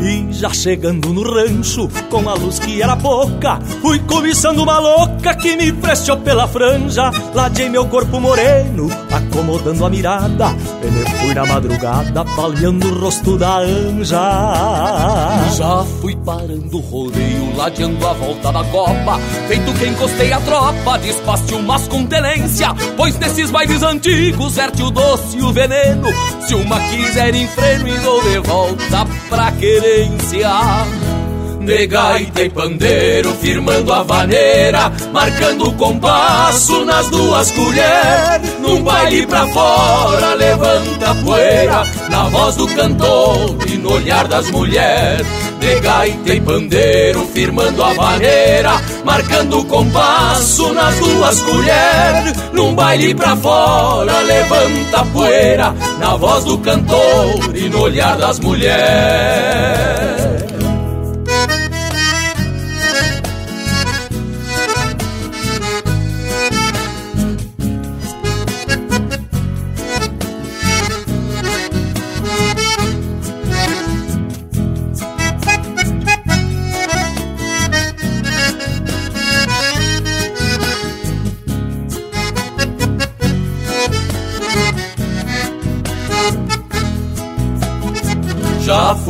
[0.00, 5.34] E já chegando no rancho, com a luz que era pouca, fui cobiçando uma louca
[5.34, 7.10] que me prestou pela franja.
[7.34, 13.38] Ladei meu corpo moreno, acomodando a mirada, e me fui na madrugada, palhando o rosto
[13.38, 14.20] da anja.
[15.56, 19.18] Já fui parando o rodeio, ladeando a volta da copa,
[19.48, 24.90] feito que encostei a tropa, despaste umas com tenência, pois nesses bailes antigos verte o
[24.90, 26.08] doce e o veneno.
[26.46, 29.50] Se uma quiser em freno e dou de volta pra
[29.86, 30.50] querência.
[31.60, 38.60] De gaita e pandeiro, firmando a vaneira, marcando o compasso nas duas colheres.
[38.60, 44.48] Num baile pra fora, levanta a poeira, na voz do cantor e no olhar das
[44.50, 45.26] mulheres.
[45.60, 48.72] De gaita e pandeiro, firmando a vaneira,
[49.04, 52.32] marcando o compasso nas duas colheres.
[52.52, 58.38] Num baile pra fora, levanta a poeira, na voz do cantor e no olhar das
[58.38, 60.35] mulheres.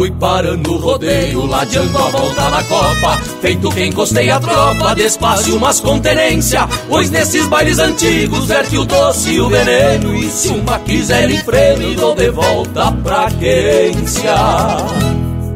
[0.07, 3.19] Fui parando o rodeio, ladeando a volta na copa.
[3.41, 6.69] Feito que encostei a tropa, despacio mas com tenência.
[6.89, 11.39] Pois nesses bailes antigos verte o doce e o veneno E se uma quiser em
[11.39, 14.35] freno, dou de volta pra quência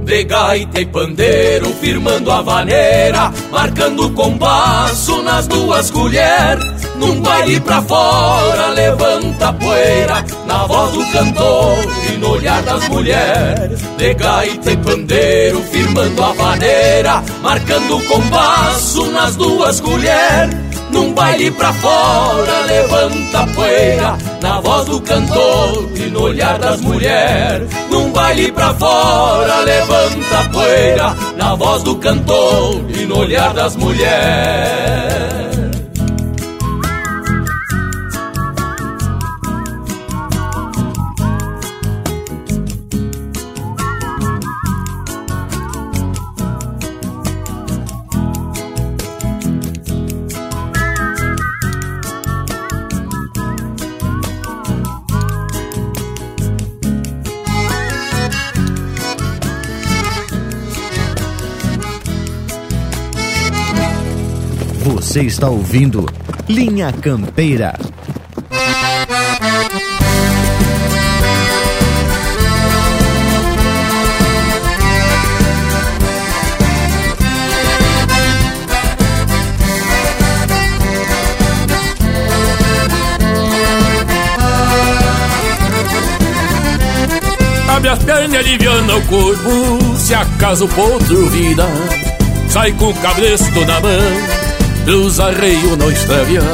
[0.05, 6.80] de gaita e pandeiro, firmando a vaneira, marcando o compasso nas duas colheres.
[7.01, 11.79] Num baile pra fora, levanta poeira, na voz do cantor
[12.13, 13.81] e no olhar das mulheres.
[13.97, 20.55] De gaita e pandeiro, firmando a vaneira, marcando o compasso nas duas colheres.
[20.91, 27.71] Num baile pra fora, levanta poeira, na voz do cantor e no olhar das mulheres.
[27.91, 35.30] Num baile pra fora, levanta poeira, na voz do cantor e no olhar das mulheres.
[65.11, 66.07] Você está ouvindo
[66.49, 67.75] Linha Campeira.
[87.69, 91.67] Abre as pernas aliviando o corpo Se acaso o potro vida
[92.49, 94.40] Sai com o cabresto na mão
[94.85, 96.45] dos arreios não extraviar.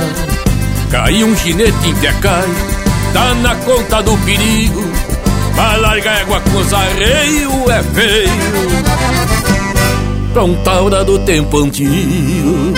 [0.91, 2.49] Cai um ginete em que cai,
[3.13, 4.85] tá na conta do perigo.
[5.55, 8.31] Vai largar égua com os arreios é feio.
[10.33, 12.75] Pronta do tempo antigo.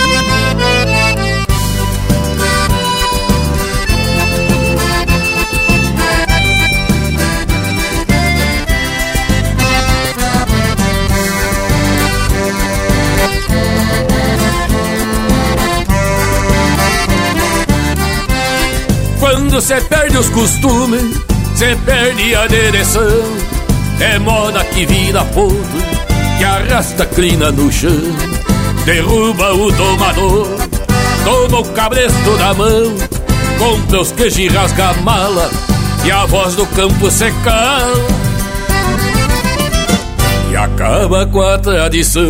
[19.31, 21.03] Quando cê perde os costumes,
[21.53, 23.03] cê perde a direção.
[23.99, 25.55] É moda que vira fogo,
[26.39, 27.91] que arrasta crina no chão.
[28.85, 30.47] Derruba o domador,
[31.23, 32.95] toma o cabresto da mão.
[33.59, 35.51] Compra os queijos e rasga a mala,
[36.03, 38.07] e a voz do campo se cala.
[40.51, 42.23] E acaba com a tradição.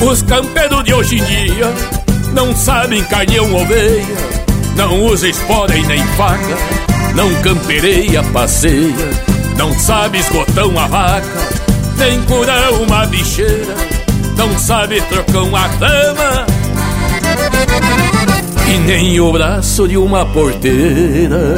[0.00, 1.74] Os campeiros de hoje em dia
[2.32, 4.06] não sabem carneão oveia,
[4.76, 6.56] não usa espora e nem faca,
[7.14, 9.10] não campereia, passeia,
[9.56, 11.26] não sabe esgotão a vaca,
[11.96, 13.74] nem curar uma bicheira,
[14.36, 16.46] não sabe trocar uma dama,
[18.68, 21.56] e nem o braço de uma porteira.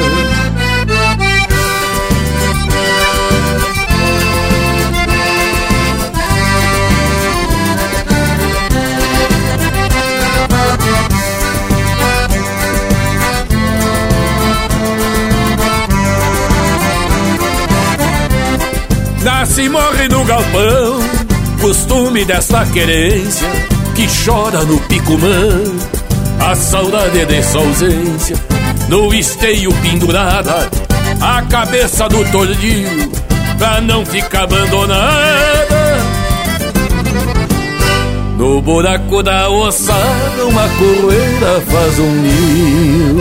[19.22, 21.00] Nasce e morre no galpão.
[21.60, 23.48] Costume desta querência
[23.94, 25.62] que chora no picumã.
[26.40, 28.36] A saudade de sua ausência,
[28.88, 30.70] no esteio pendurada,
[31.20, 33.12] a cabeça do tordilho,
[33.58, 35.98] pra não ficar abandonada.
[38.38, 43.18] No buraco da ossada, uma correira faz um ninho.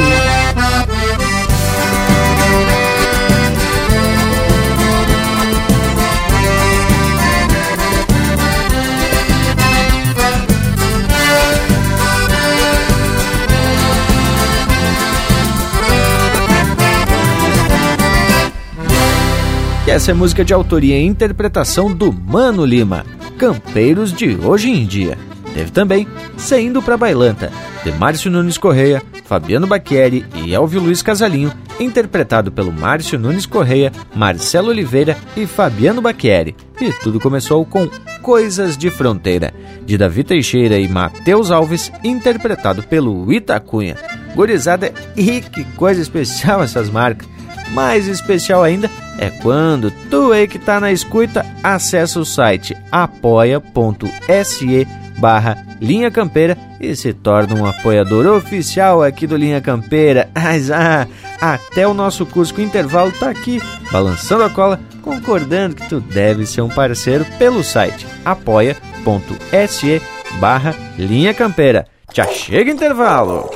[19.89, 23.03] Essa é música de autoria e interpretação do Mano Lima,
[23.39, 25.17] Campeiros de Hoje em Dia.
[25.55, 26.07] Teve também
[26.37, 27.51] Saindo pra Bailanta,
[27.83, 33.91] de Márcio Nunes Correia, Fabiano Bacchieri e Elvio Luiz Casalinho, interpretado pelo Márcio Nunes Correia,
[34.13, 36.55] Marcelo Oliveira e Fabiano Bacchieri.
[36.79, 37.89] E tudo começou com
[38.21, 39.51] Coisas de Fronteira,
[39.87, 43.95] de Davi Teixeira e Matheus Alves, interpretado pelo Itacunha.
[44.35, 47.27] Gorizada, e que coisa especial essas marcas!
[47.71, 48.89] Mais especial ainda
[49.19, 54.87] é quando tu aí que tá na escuta acessa o site apoia.se
[55.19, 60.29] barra Linha Campeira e se torna um apoiador oficial aqui do Linha Campeira.
[60.35, 61.07] Mas ah,
[61.39, 66.61] até o nosso Cusco Intervalo tá aqui, balançando a cola, concordando que tu deve ser
[66.61, 70.01] um parceiro pelo site apoia.se
[70.39, 71.85] barra Linha Campeira.
[72.13, 73.49] Já chega intervalo!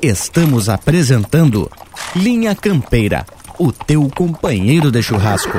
[0.00, 1.70] Estamos apresentando
[2.16, 3.24] Linha Campeira,
[3.58, 5.58] o teu companheiro de churrasco.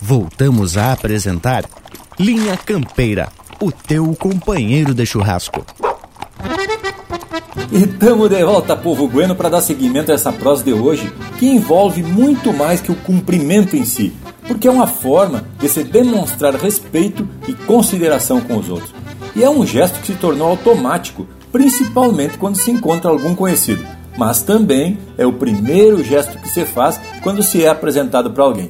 [0.00, 1.64] voltamos a apresentar
[2.18, 3.28] Linha Campeira,
[3.60, 5.64] o teu companheiro de churrasco.
[7.70, 11.46] E tamo de volta, povo bueno, para dar seguimento a essa prosa de hoje, que
[11.46, 14.14] envolve muito mais que o cumprimento em si,
[14.46, 18.94] porque é uma forma de se demonstrar respeito e consideração com os outros.
[19.36, 23.84] E é um gesto que se tornou automático, principalmente quando se encontra algum conhecido,
[24.18, 28.68] mas também é o primeiro gesto que se faz quando se é apresentado para alguém.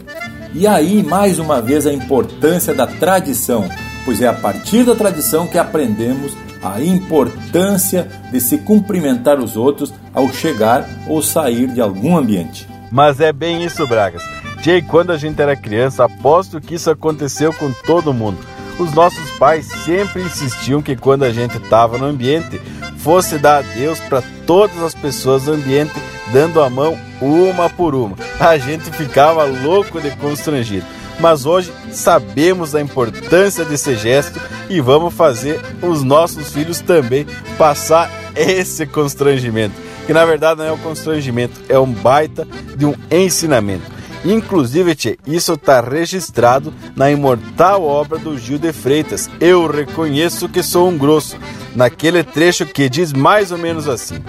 [0.53, 3.66] E aí, mais uma vez, a importância da tradição,
[4.05, 9.93] pois é a partir da tradição que aprendemos a importância de se cumprimentar os outros
[10.12, 12.69] ao chegar ou sair de algum ambiente.
[12.93, 14.23] Mas é bem isso, Bragas.
[14.61, 18.39] Jay, quando a gente era criança, aposto que isso aconteceu com todo mundo.
[18.79, 22.61] Os nossos pais sempre insistiam que quando a gente estava no ambiente,
[22.99, 25.93] fosse dar adeus para todas as pessoas do ambiente
[26.33, 28.16] dando a mão uma por uma.
[28.39, 30.87] A gente ficava louco de constrangido.
[31.20, 37.27] Mas hoje sabemos a importância desse gesto e vamos fazer os nossos filhos também
[37.57, 39.75] passar esse constrangimento.
[40.07, 42.47] Que na verdade não é um constrangimento, é um baita
[42.77, 43.98] de um ensinamento.
[44.24, 49.31] Inclusive, tchê, isso está registrado na imortal obra do Gil de Freitas.
[49.40, 51.36] Eu reconheço que sou um grosso,
[51.74, 54.23] naquele trecho que diz mais ou menos assim: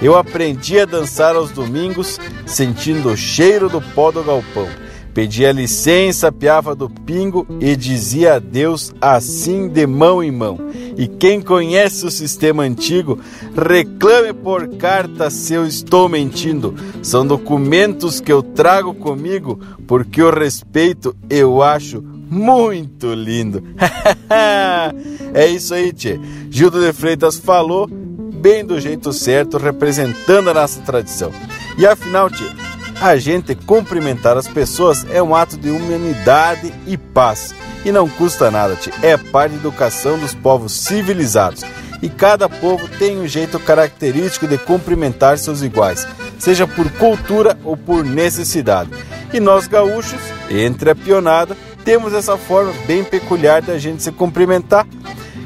[0.00, 4.68] eu aprendi a dançar aos domingos, sentindo o cheiro do pó do galpão.
[5.16, 10.58] Pedia licença, piava do pingo e dizia adeus assim de mão em mão.
[10.94, 13.18] E quem conhece o sistema antigo,
[13.56, 16.74] reclame por carta se eu estou mentindo.
[17.02, 23.62] São documentos que eu trago comigo, porque o respeito eu acho muito lindo.
[25.32, 26.20] é isso aí, tchê.
[26.50, 31.32] Gildo de Freitas falou bem do jeito certo, representando a nossa tradição.
[31.78, 32.54] E afinal, tia,
[33.00, 37.54] a gente cumprimentar as pessoas é um ato de humanidade e paz.
[37.84, 38.92] E não custa nada, tia.
[39.02, 41.62] é parte da educação dos povos civilizados.
[42.02, 46.06] E cada povo tem um jeito característico de cumprimentar seus iguais,
[46.38, 48.90] seja por cultura ou por necessidade.
[49.32, 50.20] E nós gaúchos,
[50.50, 54.86] entre a pionada, temos essa forma bem peculiar da gente se cumprimentar,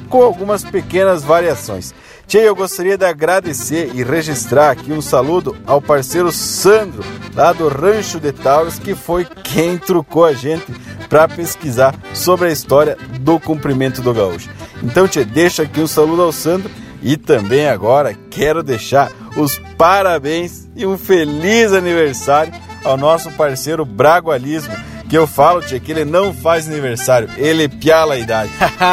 [0.09, 1.95] com algumas pequenas variações.
[2.31, 7.03] Tchê, eu gostaria de agradecer e registrar aqui um saludo ao parceiro Sandro,
[7.35, 10.65] lá do Rancho de Tauros, que foi quem trucou a gente
[11.09, 14.49] para pesquisar sobre a história do cumprimento do gaúcho.
[14.81, 16.71] Então, Tchê, deixa aqui um saludo ao Sandro
[17.03, 22.53] e também agora quero deixar os parabéns e um feliz aniversário
[22.85, 24.77] ao nosso parceiro Bragualismo,
[25.09, 28.53] que eu falo, tia, que ele não faz aniversário, ele piala a idade.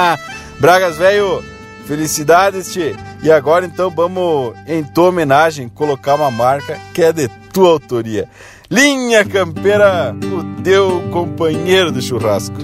[0.59, 1.45] Bragas, velho,
[1.85, 3.06] felicidades, tia.
[3.21, 8.29] E agora então vamos, em tua homenagem, colocar uma marca que é de tua autoria.
[8.69, 12.57] Linha Campeira, o teu companheiro de churrasco.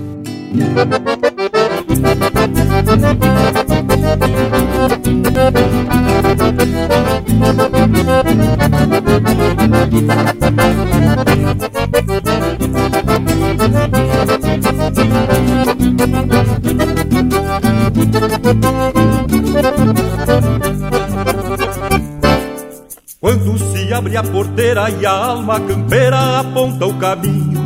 [23.23, 27.63] Quando se abre a porteira e a alma campeira aponta o caminho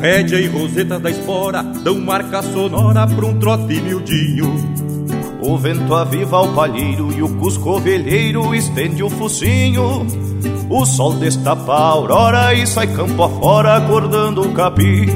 [0.00, 4.54] Rédea e roseta da espora dão marca sonora pra um trote miudinho.
[5.42, 10.06] O vento aviva o palheiro e o cusco ovelheiro estende o focinho.
[10.70, 15.06] O sol destapa a aurora e sai campo afora acordando o capim.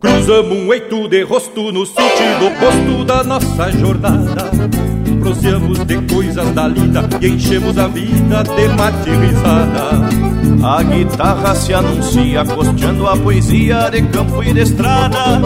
[0.00, 4.53] Cruzamos um eito de rosto no sentido oposto da nossa jornada.
[5.24, 9.10] Proseamos de coisas da lida e enchemos a vida de mate.
[10.62, 15.40] A guitarra se anuncia costeando a poesia de campo e de estrada.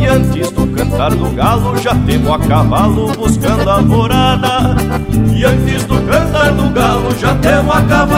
[0.00, 4.74] E antes do cantar do galo já temos a cavalo buscando a alvorada
[5.32, 8.16] E antes do cantar do galo já temos a cavalo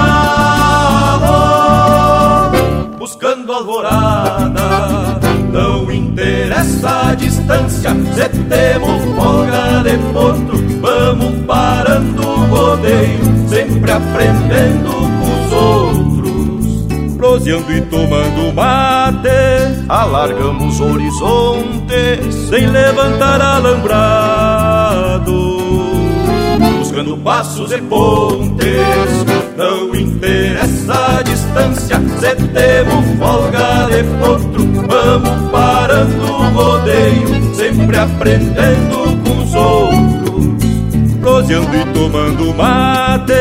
[2.99, 5.21] Buscando a alvorada.
[5.53, 14.91] Não interessa a distância Se temos folga de potro Vamos parando o rodeio Sempre aprendendo
[14.91, 16.05] com os outros
[17.25, 19.29] proseando e tomando mate.
[19.89, 25.33] Alargamos horizontes sem levantar alambrado.
[26.79, 29.25] Buscando passos e pontes,
[29.57, 31.97] não interessa a distância.
[32.19, 39.84] Se temos folga de potro, vamos parando o rodeio, sempre aprendendo com os outros
[41.35, 43.33] proseando e tomando mate.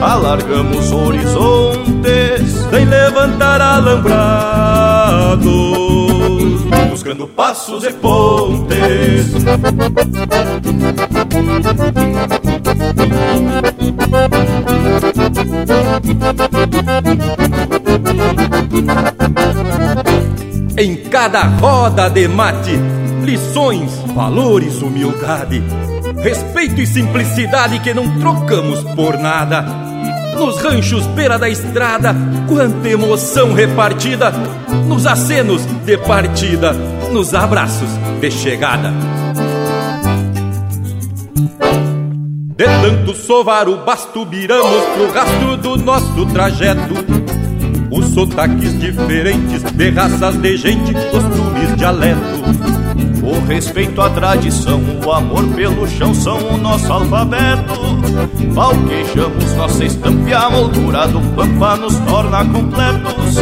[0.00, 5.44] Alargamos horizontes sem levantar alambrados,
[6.90, 9.32] buscando passos e pontes.
[20.78, 22.72] Em cada roda de mate,
[23.22, 25.62] lições, valores, humildade,
[26.22, 29.86] respeito e simplicidade que não trocamos por nada
[30.36, 32.14] nos ranchos beira da estrada,
[32.46, 34.30] quanta emoção repartida,
[34.86, 36.72] nos acenos de partida,
[37.10, 37.88] nos abraços
[38.20, 38.92] de chegada.
[42.56, 47.25] De tanto sovar o basto, viramos pro rastro do nosso trajeto.
[48.16, 52.18] Sotaques diferentes de raças de gente, costumes, dialeto.
[53.22, 57.74] O respeito à tradição, o amor pelo chão são o nosso alfabeto.
[58.52, 63.36] Valquejamos nossa estampa e a moldura do pampa nos torna completos.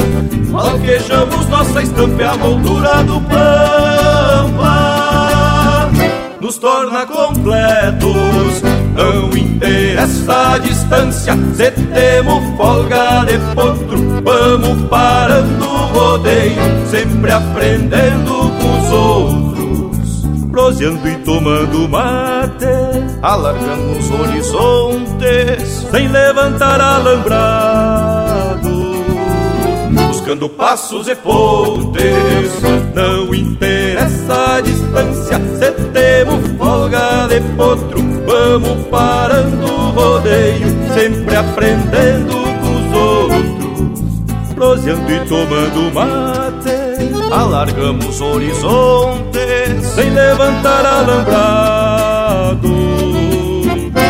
[0.51, 4.75] Valquejamos nossa estampa e a moldura do pampa
[6.41, 8.63] nos torna completos.
[8.95, 18.51] Não interessa a distância, se temos folga de potro, vamos parando o rodeio, sempre aprendendo
[18.59, 19.65] com os outros
[20.55, 22.65] proseando e tomando mate,
[23.21, 28.71] alargando os horizontes, sem levantar alambrado,
[29.91, 32.63] buscando passos e pontes.
[32.95, 42.54] Não interessa a distância, se temos folga de potro, vamos parando o rodeio, sempre aprendendo
[44.55, 46.85] proseando e tomando mate
[47.33, 52.69] alargamos horizontes sem levantar alambrado,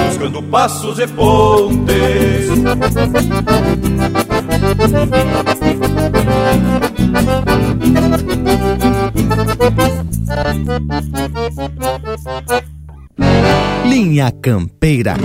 [0.09, 1.95] buscando passos e pontes.
[13.85, 15.16] Linha Campeira.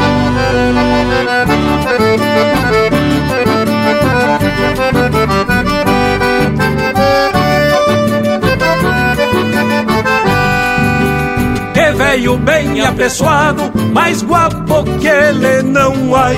[12.30, 16.30] Velho bem apessoado, mais guapo que ele não há.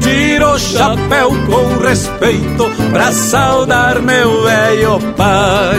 [0.00, 5.78] Tiro o chapéu com respeito pra saudar meu velho pai.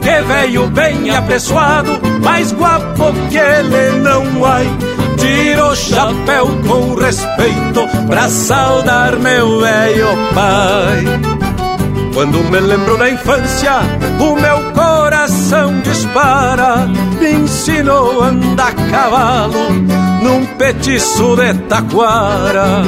[0.00, 4.60] Que velho bem apessoado, mais guapo que ele não há.
[5.16, 11.04] tiro o chapéu com respeito pra saudar meu velho pai.
[12.14, 13.80] Quando me lembro da infância,
[14.18, 14.67] o meu
[15.88, 16.86] dispara.
[17.20, 19.70] Me ensinou a andar a cavalo
[20.22, 22.82] num petiço de taquara.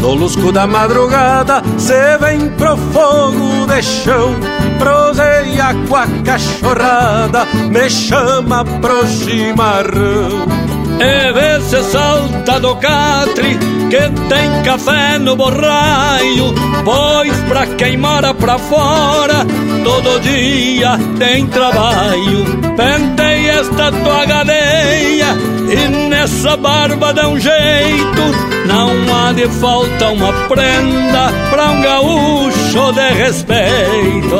[0.00, 4.34] No lusco da madrugada, cê vem pro fogo de chão,
[4.78, 10.63] proseia com a cachorrada, me chama pro chimarrão.
[11.00, 13.58] E vê se salta do catre
[13.90, 16.54] que tem café no borraio
[16.84, 19.46] Pois pra quem mora pra fora
[19.84, 22.44] Todo dia tem trabalho
[22.76, 25.26] Pentei esta tua gadeia
[25.68, 28.22] E nessa barba dá um jeito
[28.66, 34.36] Não há de falta uma prenda Pra um gaúcho de respeito.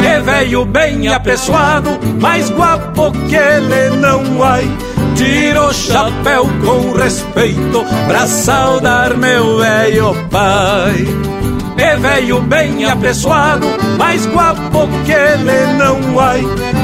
[0.00, 4.68] E veio bem apessoado Mais guapo que ele não vai
[5.18, 11.06] tiro o chapéu com respeito pra saudar meu velho pai.
[11.76, 13.66] E veio bem apessoado,
[13.98, 16.40] mais guapo que ele não vai.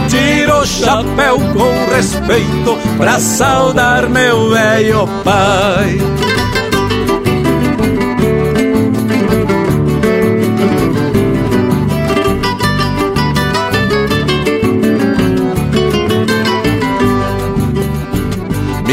[0.08, 6.33] Tiro o chapéu com respeito pra saudar meu velho pai.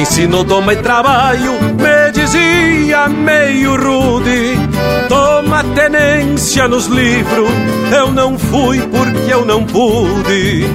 [0.02, 4.57] Me ensinou toma e trabalho, me dizia meio rude.
[5.07, 7.52] Toma tenência nos livros,
[7.95, 10.65] eu não fui porque eu não pude.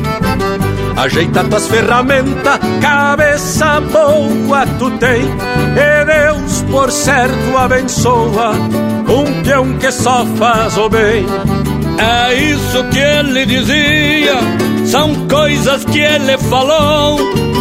[0.97, 9.90] Ajeita tuas ferramentas, cabeça boa tu tem, e Deus por certo abençoa um peão que
[9.90, 11.27] só faz o bem.
[11.98, 14.39] É isso que ele dizia,
[14.86, 17.56] são coisas que ele falou.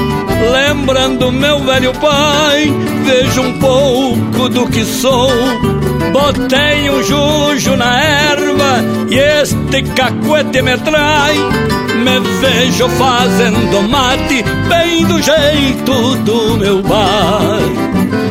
[0.51, 2.71] Lembrando meu velho pai,
[3.05, 5.29] vejo um pouco do que sou.
[6.11, 11.35] Botei um jujo na erva e este cacuete me trai.
[12.03, 17.63] Me vejo fazendo mate bem do jeito do meu pai.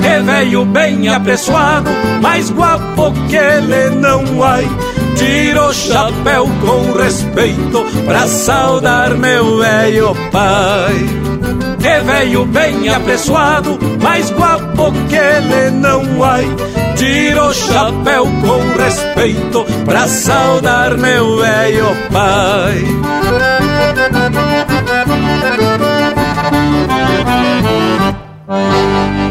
[0.06, 1.90] E veio bem apessoado,
[2.22, 4.64] mais guapo que ele não vai.
[5.16, 11.73] Tiro o chapéu com respeito pra saudar meu velho pai.
[11.84, 16.44] E veio bem apessoado, mais guapo que ele não vai.
[16.96, 22.84] Tiro o chapéu com respeito pra saudar meu velho pai.
[29.18, 29.23] Me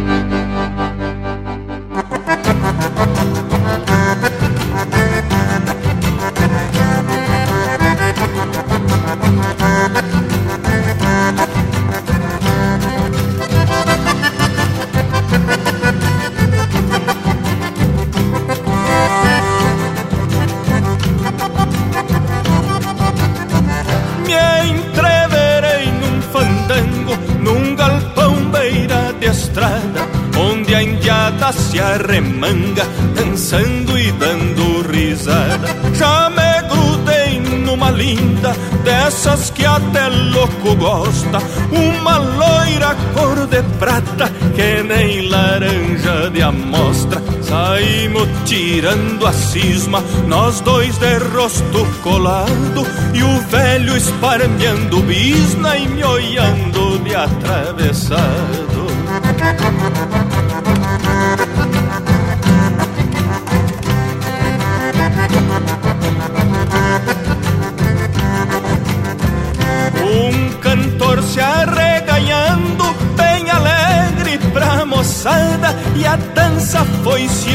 [31.53, 32.85] se arremanga,
[33.15, 35.67] dançando e dando risada.
[35.93, 41.39] Já me grudei numa linda, dessas que até louco gosta,
[41.71, 47.21] uma loira cor de prata, que nem laranja de amostra.
[47.41, 55.87] Saímos tirando a cisma, nós dois de rosto colado, e o velho esparmeando bisna e
[55.87, 58.83] me olhando de atravessado.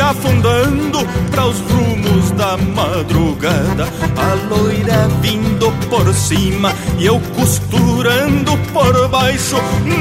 [0.08, 3.88] Afundando para os rumos da madrugada.
[4.16, 9.56] A loira vindo por cima e eu costurando por baixo,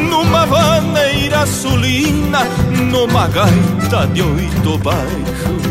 [0.10, 2.46] numa vaneira sulina,
[2.92, 5.68] numa gaita de oito baixos.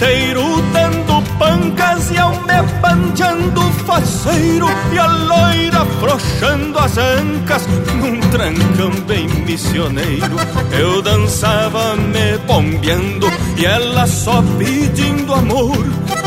[0.00, 7.66] O gaiteiro dando pan pancas e ao me faceiro e a loira afrouxando as ancas
[7.96, 10.36] num trancão bem missioneiro.
[10.72, 13.26] Eu dançava me bombeando
[13.58, 15.76] e ela só pedindo amor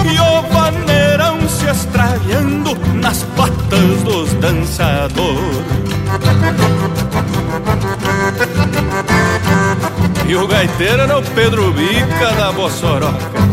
[0.05, 5.65] e o vaneirão se extraviando nas patas dos dançadores.
[10.27, 13.52] E o gaiteiro era o Pedro Bica da Bossoroca.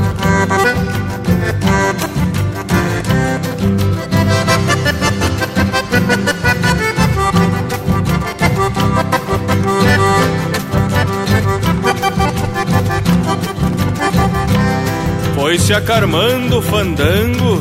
[15.34, 17.60] Foi se acarmando o fandango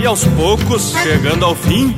[0.00, 1.94] e aos poucos chegando ao fim.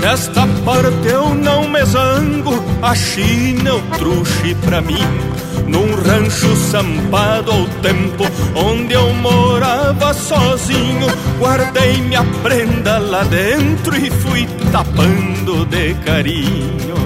[0.00, 4.98] Nesta parte eu não me zango, a China é o truxe pra mim.
[5.66, 8.24] Num rancho sampado ao tempo,
[8.54, 11.06] onde eu morava sozinho,
[11.38, 16.98] guardei minha prenda lá dentro e fui tapando de carinho.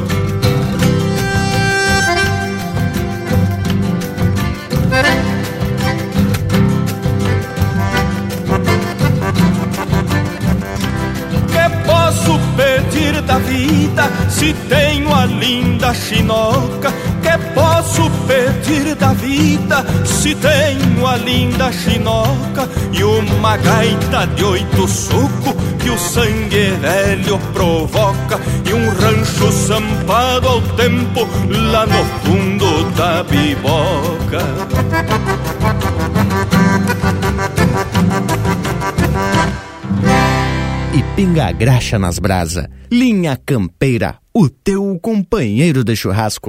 [13.33, 16.93] da vida se tenho a linda chinoca?
[18.33, 25.91] Pedir da vida se tenho a linda chinoca e uma gaita de oito suco que
[25.91, 31.29] o sangue velho provoca e um rancho zampado ao tempo
[31.73, 34.43] lá no fundo da biboca?
[40.95, 42.71] e pinga a graxa nas brasa.
[42.91, 46.49] Linha Campeira, o teu companheiro de churrasco.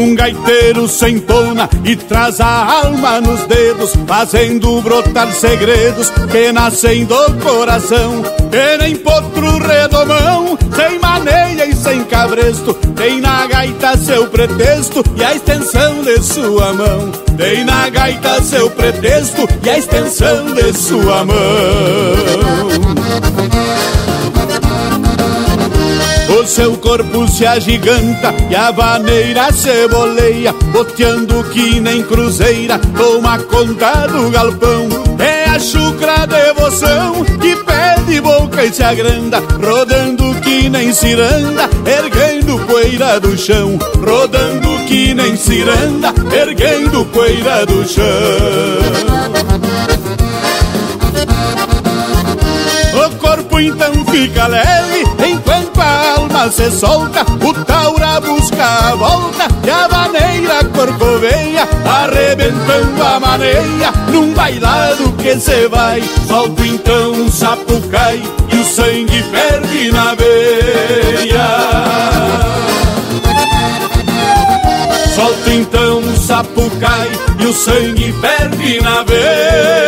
[0.00, 7.04] Um gaiteiro se entona e traz a alma nos dedos, fazendo brotar segredos que nascem
[7.04, 8.22] do coração.
[8.50, 15.22] E nem potro redomão, sem maneia e sem cabresto, tem na gaita seu pretexto e
[15.22, 17.12] a extensão de sua mão.
[17.36, 22.69] Tem na gaita seu pretexto e a extensão de sua mão.
[26.46, 34.06] Seu corpo se agiganta e a vaneira se boleia, boteando que nem cruzeira, toma conta
[34.08, 34.88] do galpão.
[35.18, 42.58] É a chucra devoção que pede boca e se agranda, rodando que nem ciranda, erguendo
[42.66, 43.78] poeira do chão.
[43.96, 48.04] Rodando que nem ciranda, erguendo poeira do chão.
[53.06, 55.04] O corpo então fica leve
[56.40, 57.24] a alma se solta.
[57.44, 65.38] O taura busca a volta e a maneira corcoveia, arrebentando a maneia num bailado que
[65.38, 66.02] se vai.
[66.26, 68.22] Solto então um sapo cai
[68.52, 71.48] e o sangue ferve na veia.
[75.14, 79.80] Solto então um sapo cai e o sangue ferve na veia.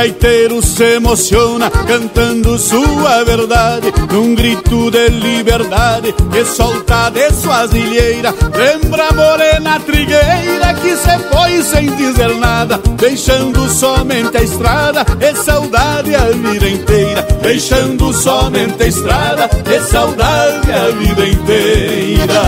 [0.00, 8.34] Gaiteiro se emociona cantando sua verdade Num grito de liberdade que solta de suas ilheiras.
[8.54, 15.36] Lembra a morena trigueira que se foi sem dizer nada Deixando somente a estrada e
[15.36, 17.22] saudade a vida inteira.
[17.42, 22.42] Deixando somente a estrada e saudade a vida inteira.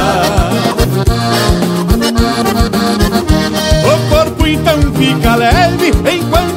[3.85, 6.52] O corpo então fica leve enquanto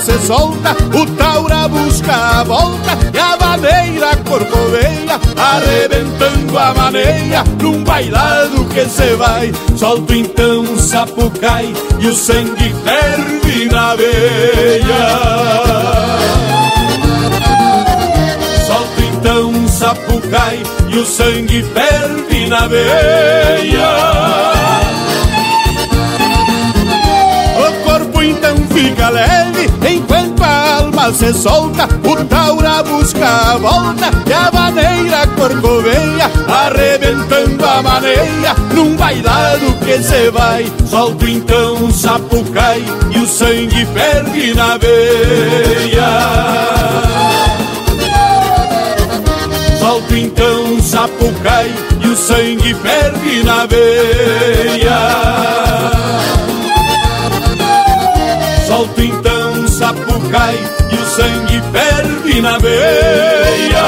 [0.00, 7.82] se solta, o taura busca a volta e a maneira corcoveia, arrebentando a maneia num
[7.82, 9.52] bailado que se vai.
[9.76, 15.06] Solto então o sapo cai e o sangue ferve na veia.
[18.66, 24.55] Solto então um sapo cai e o sangue ferve na veia.
[28.76, 35.26] Fica leve enquanto a alma se solta, o taura busca a volta e a maneira
[35.28, 40.70] corcoveia, arrebentando a maneia num bailado que se vai.
[40.90, 42.84] Solto então um sapucai
[43.14, 46.10] e o sangue ferve na veia.
[49.78, 51.72] Solto então um sapucai
[52.02, 55.36] e o sangue ferve na veia.
[58.66, 60.58] Solto então um sapucai
[60.90, 63.86] e o sangue ferve na veia.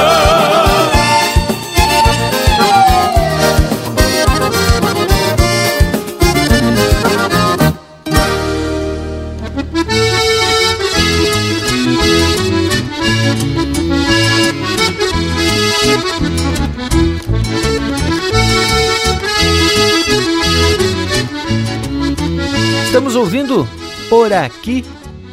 [22.84, 23.68] Estamos ouvindo
[24.08, 24.84] Por Aqui,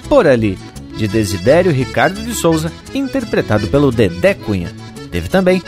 [0.09, 0.57] Por Ali,
[0.97, 4.71] de Desidério Ricardo de Souza, interpretado pelo Dedé Cunha.
[5.11, 5.61] Teve também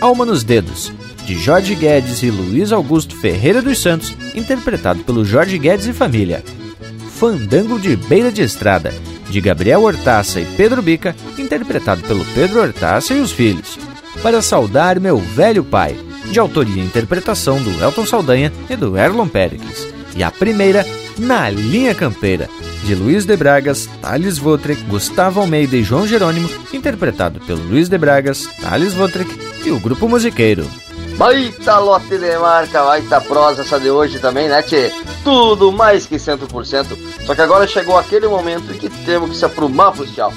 [0.00, 0.92] Alma nos Dedos,
[1.24, 6.44] de Jorge Guedes e Luiz Augusto Ferreira dos Santos, interpretado pelo Jorge Guedes e Família.
[7.16, 8.92] Fandango de Beira de Estrada,
[9.28, 13.78] de Gabriel Hortaça e Pedro Bica, interpretado pelo Pedro Hortaça e os Filhos.
[14.22, 15.96] Para Saudar Meu Velho Pai,
[16.30, 19.88] de autoria e interpretação do Elton Saldanha e do Erlon Pericles.
[20.16, 20.86] E a primeira,
[21.18, 22.48] Na Linha Campeira,
[22.82, 27.96] de Luiz de Bragas, Thales Votrek, Gustavo Almeida e João Jerônimo, interpretado pelo Luiz de
[27.96, 29.30] Bragas, Thales Votrek
[29.64, 30.68] e o Grupo Musiqueiro.
[31.16, 34.90] Baita lote de marca, baita prosa essa de hoje também, né, Tchê?
[35.22, 36.98] Tudo mais que 100%.
[37.24, 40.32] Só que agora chegou aquele momento em que temos que se aprumar pro tchau.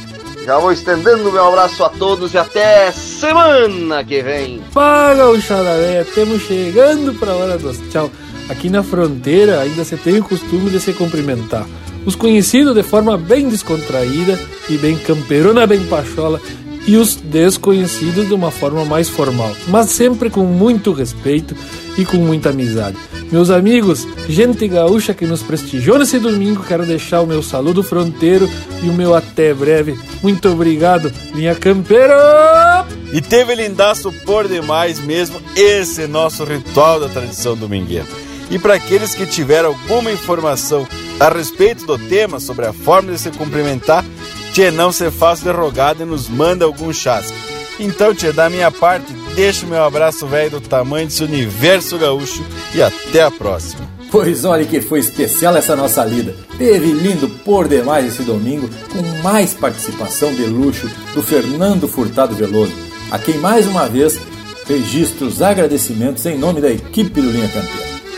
[0.46, 4.62] Já vou estendendo meu abraço a todos e até semana que vem.
[4.74, 8.10] Paga o chalavé, estamos chegando para a hora dos tchau.
[8.50, 11.68] Aqui na fronteira ainda se tem o costume de se cumprimentar.
[12.06, 16.42] Os conhecidos de forma bem descontraída e bem camperona, bem pachola,
[16.88, 21.54] e os desconhecidos de uma forma mais formal, mas sempre com muito respeito
[21.98, 22.98] e com muita amizade.
[23.30, 28.50] Meus amigos, gente gaúcha que nos prestigiou nesse domingo, quero deixar o meu saludo fronteiro
[28.82, 30.00] e o meu até breve.
[30.24, 32.88] Muito obrigado, minha campeira!
[33.12, 38.27] E teve lindaço por demais mesmo esse nosso ritual da tradição domingueira.
[38.50, 40.88] E para aqueles que tiveram alguma informação
[41.20, 44.06] a respeito do tema, sobre a forma de se cumprimentar,
[44.54, 47.38] Tchê, não se faz de rogada e nos manda algum chasque.
[47.80, 52.44] Então, Tchê, da minha parte, deixa o meu abraço velho do tamanho desse universo gaúcho
[52.74, 53.88] e até a próxima.
[54.10, 56.34] Pois olha que foi especial essa nossa lida.
[56.58, 62.74] Teve lindo por demais esse domingo, com mais participação de luxo do Fernando Furtado Veloso,
[63.12, 64.18] a quem mais uma vez
[64.66, 67.50] registro os agradecimentos em nome da equipe do Linha.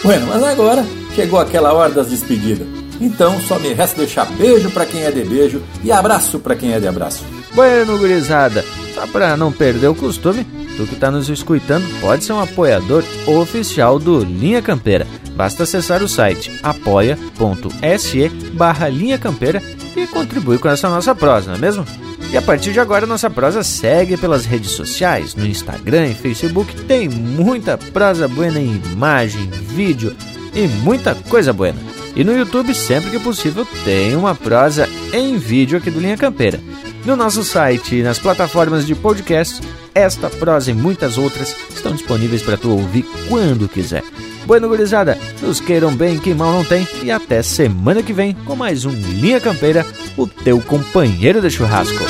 [0.03, 2.67] Bueno, mas agora chegou aquela hora das despedidas.
[3.01, 6.73] Então só me resta deixar beijo para quem é de beijo e abraço para quem
[6.73, 7.23] é de abraço.
[7.53, 8.63] Bueno, gurizada,
[8.93, 10.45] só para não perder o costume,
[10.77, 15.07] tu que está nos escutando pode ser um apoiador oficial do Linha Campeira.
[15.35, 19.63] Basta acessar o site apoia.se barra Linha Campeira
[19.95, 21.85] e contribuir com essa nossa prosa, não é mesmo?
[22.31, 26.75] E a partir de agora, nossa prosa segue pelas redes sociais, no Instagram e Facebook.
[26.83, 30.15] Tem muita prosa buena em imagem, vídeo
[30.53, 31.79] e muita coisa buena.
[32.15, 36.59] E no YouTube, sempre que possível, tem uma prosa em vídeo aqui do Linha Campeira.
[37.03, 39.61] No nosso site e nas plataformas de podcast,
[39.95, 44.03] esta prosa e muitas outras estão disponíveis para tu ouvir quando quiser.
[44.49, 48.55] Bueno, gurizada, nos queiram bem, que mal não tem, e até semana que vem com
[48.55, 49.85] mais um Linha Campeira,
[50.17, 52.03] o teu companheiro de churrasco.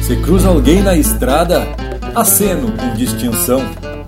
[0.00, 1.66] Se cruza alguém na estrada,
[2.14, 3.60] aceno com distinção.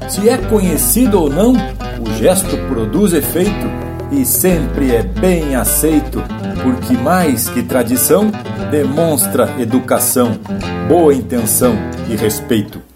[0.09, 6.23] Se é conhecido ou não, o gesto produz efeito e sempre é bem aceito,
[6.63, 8.31] porque mais que tradição,
[8.71, 10.39] demonstra educação,
[10.89, 11.75] boa intenção
[12.09, 12.88] e respeito.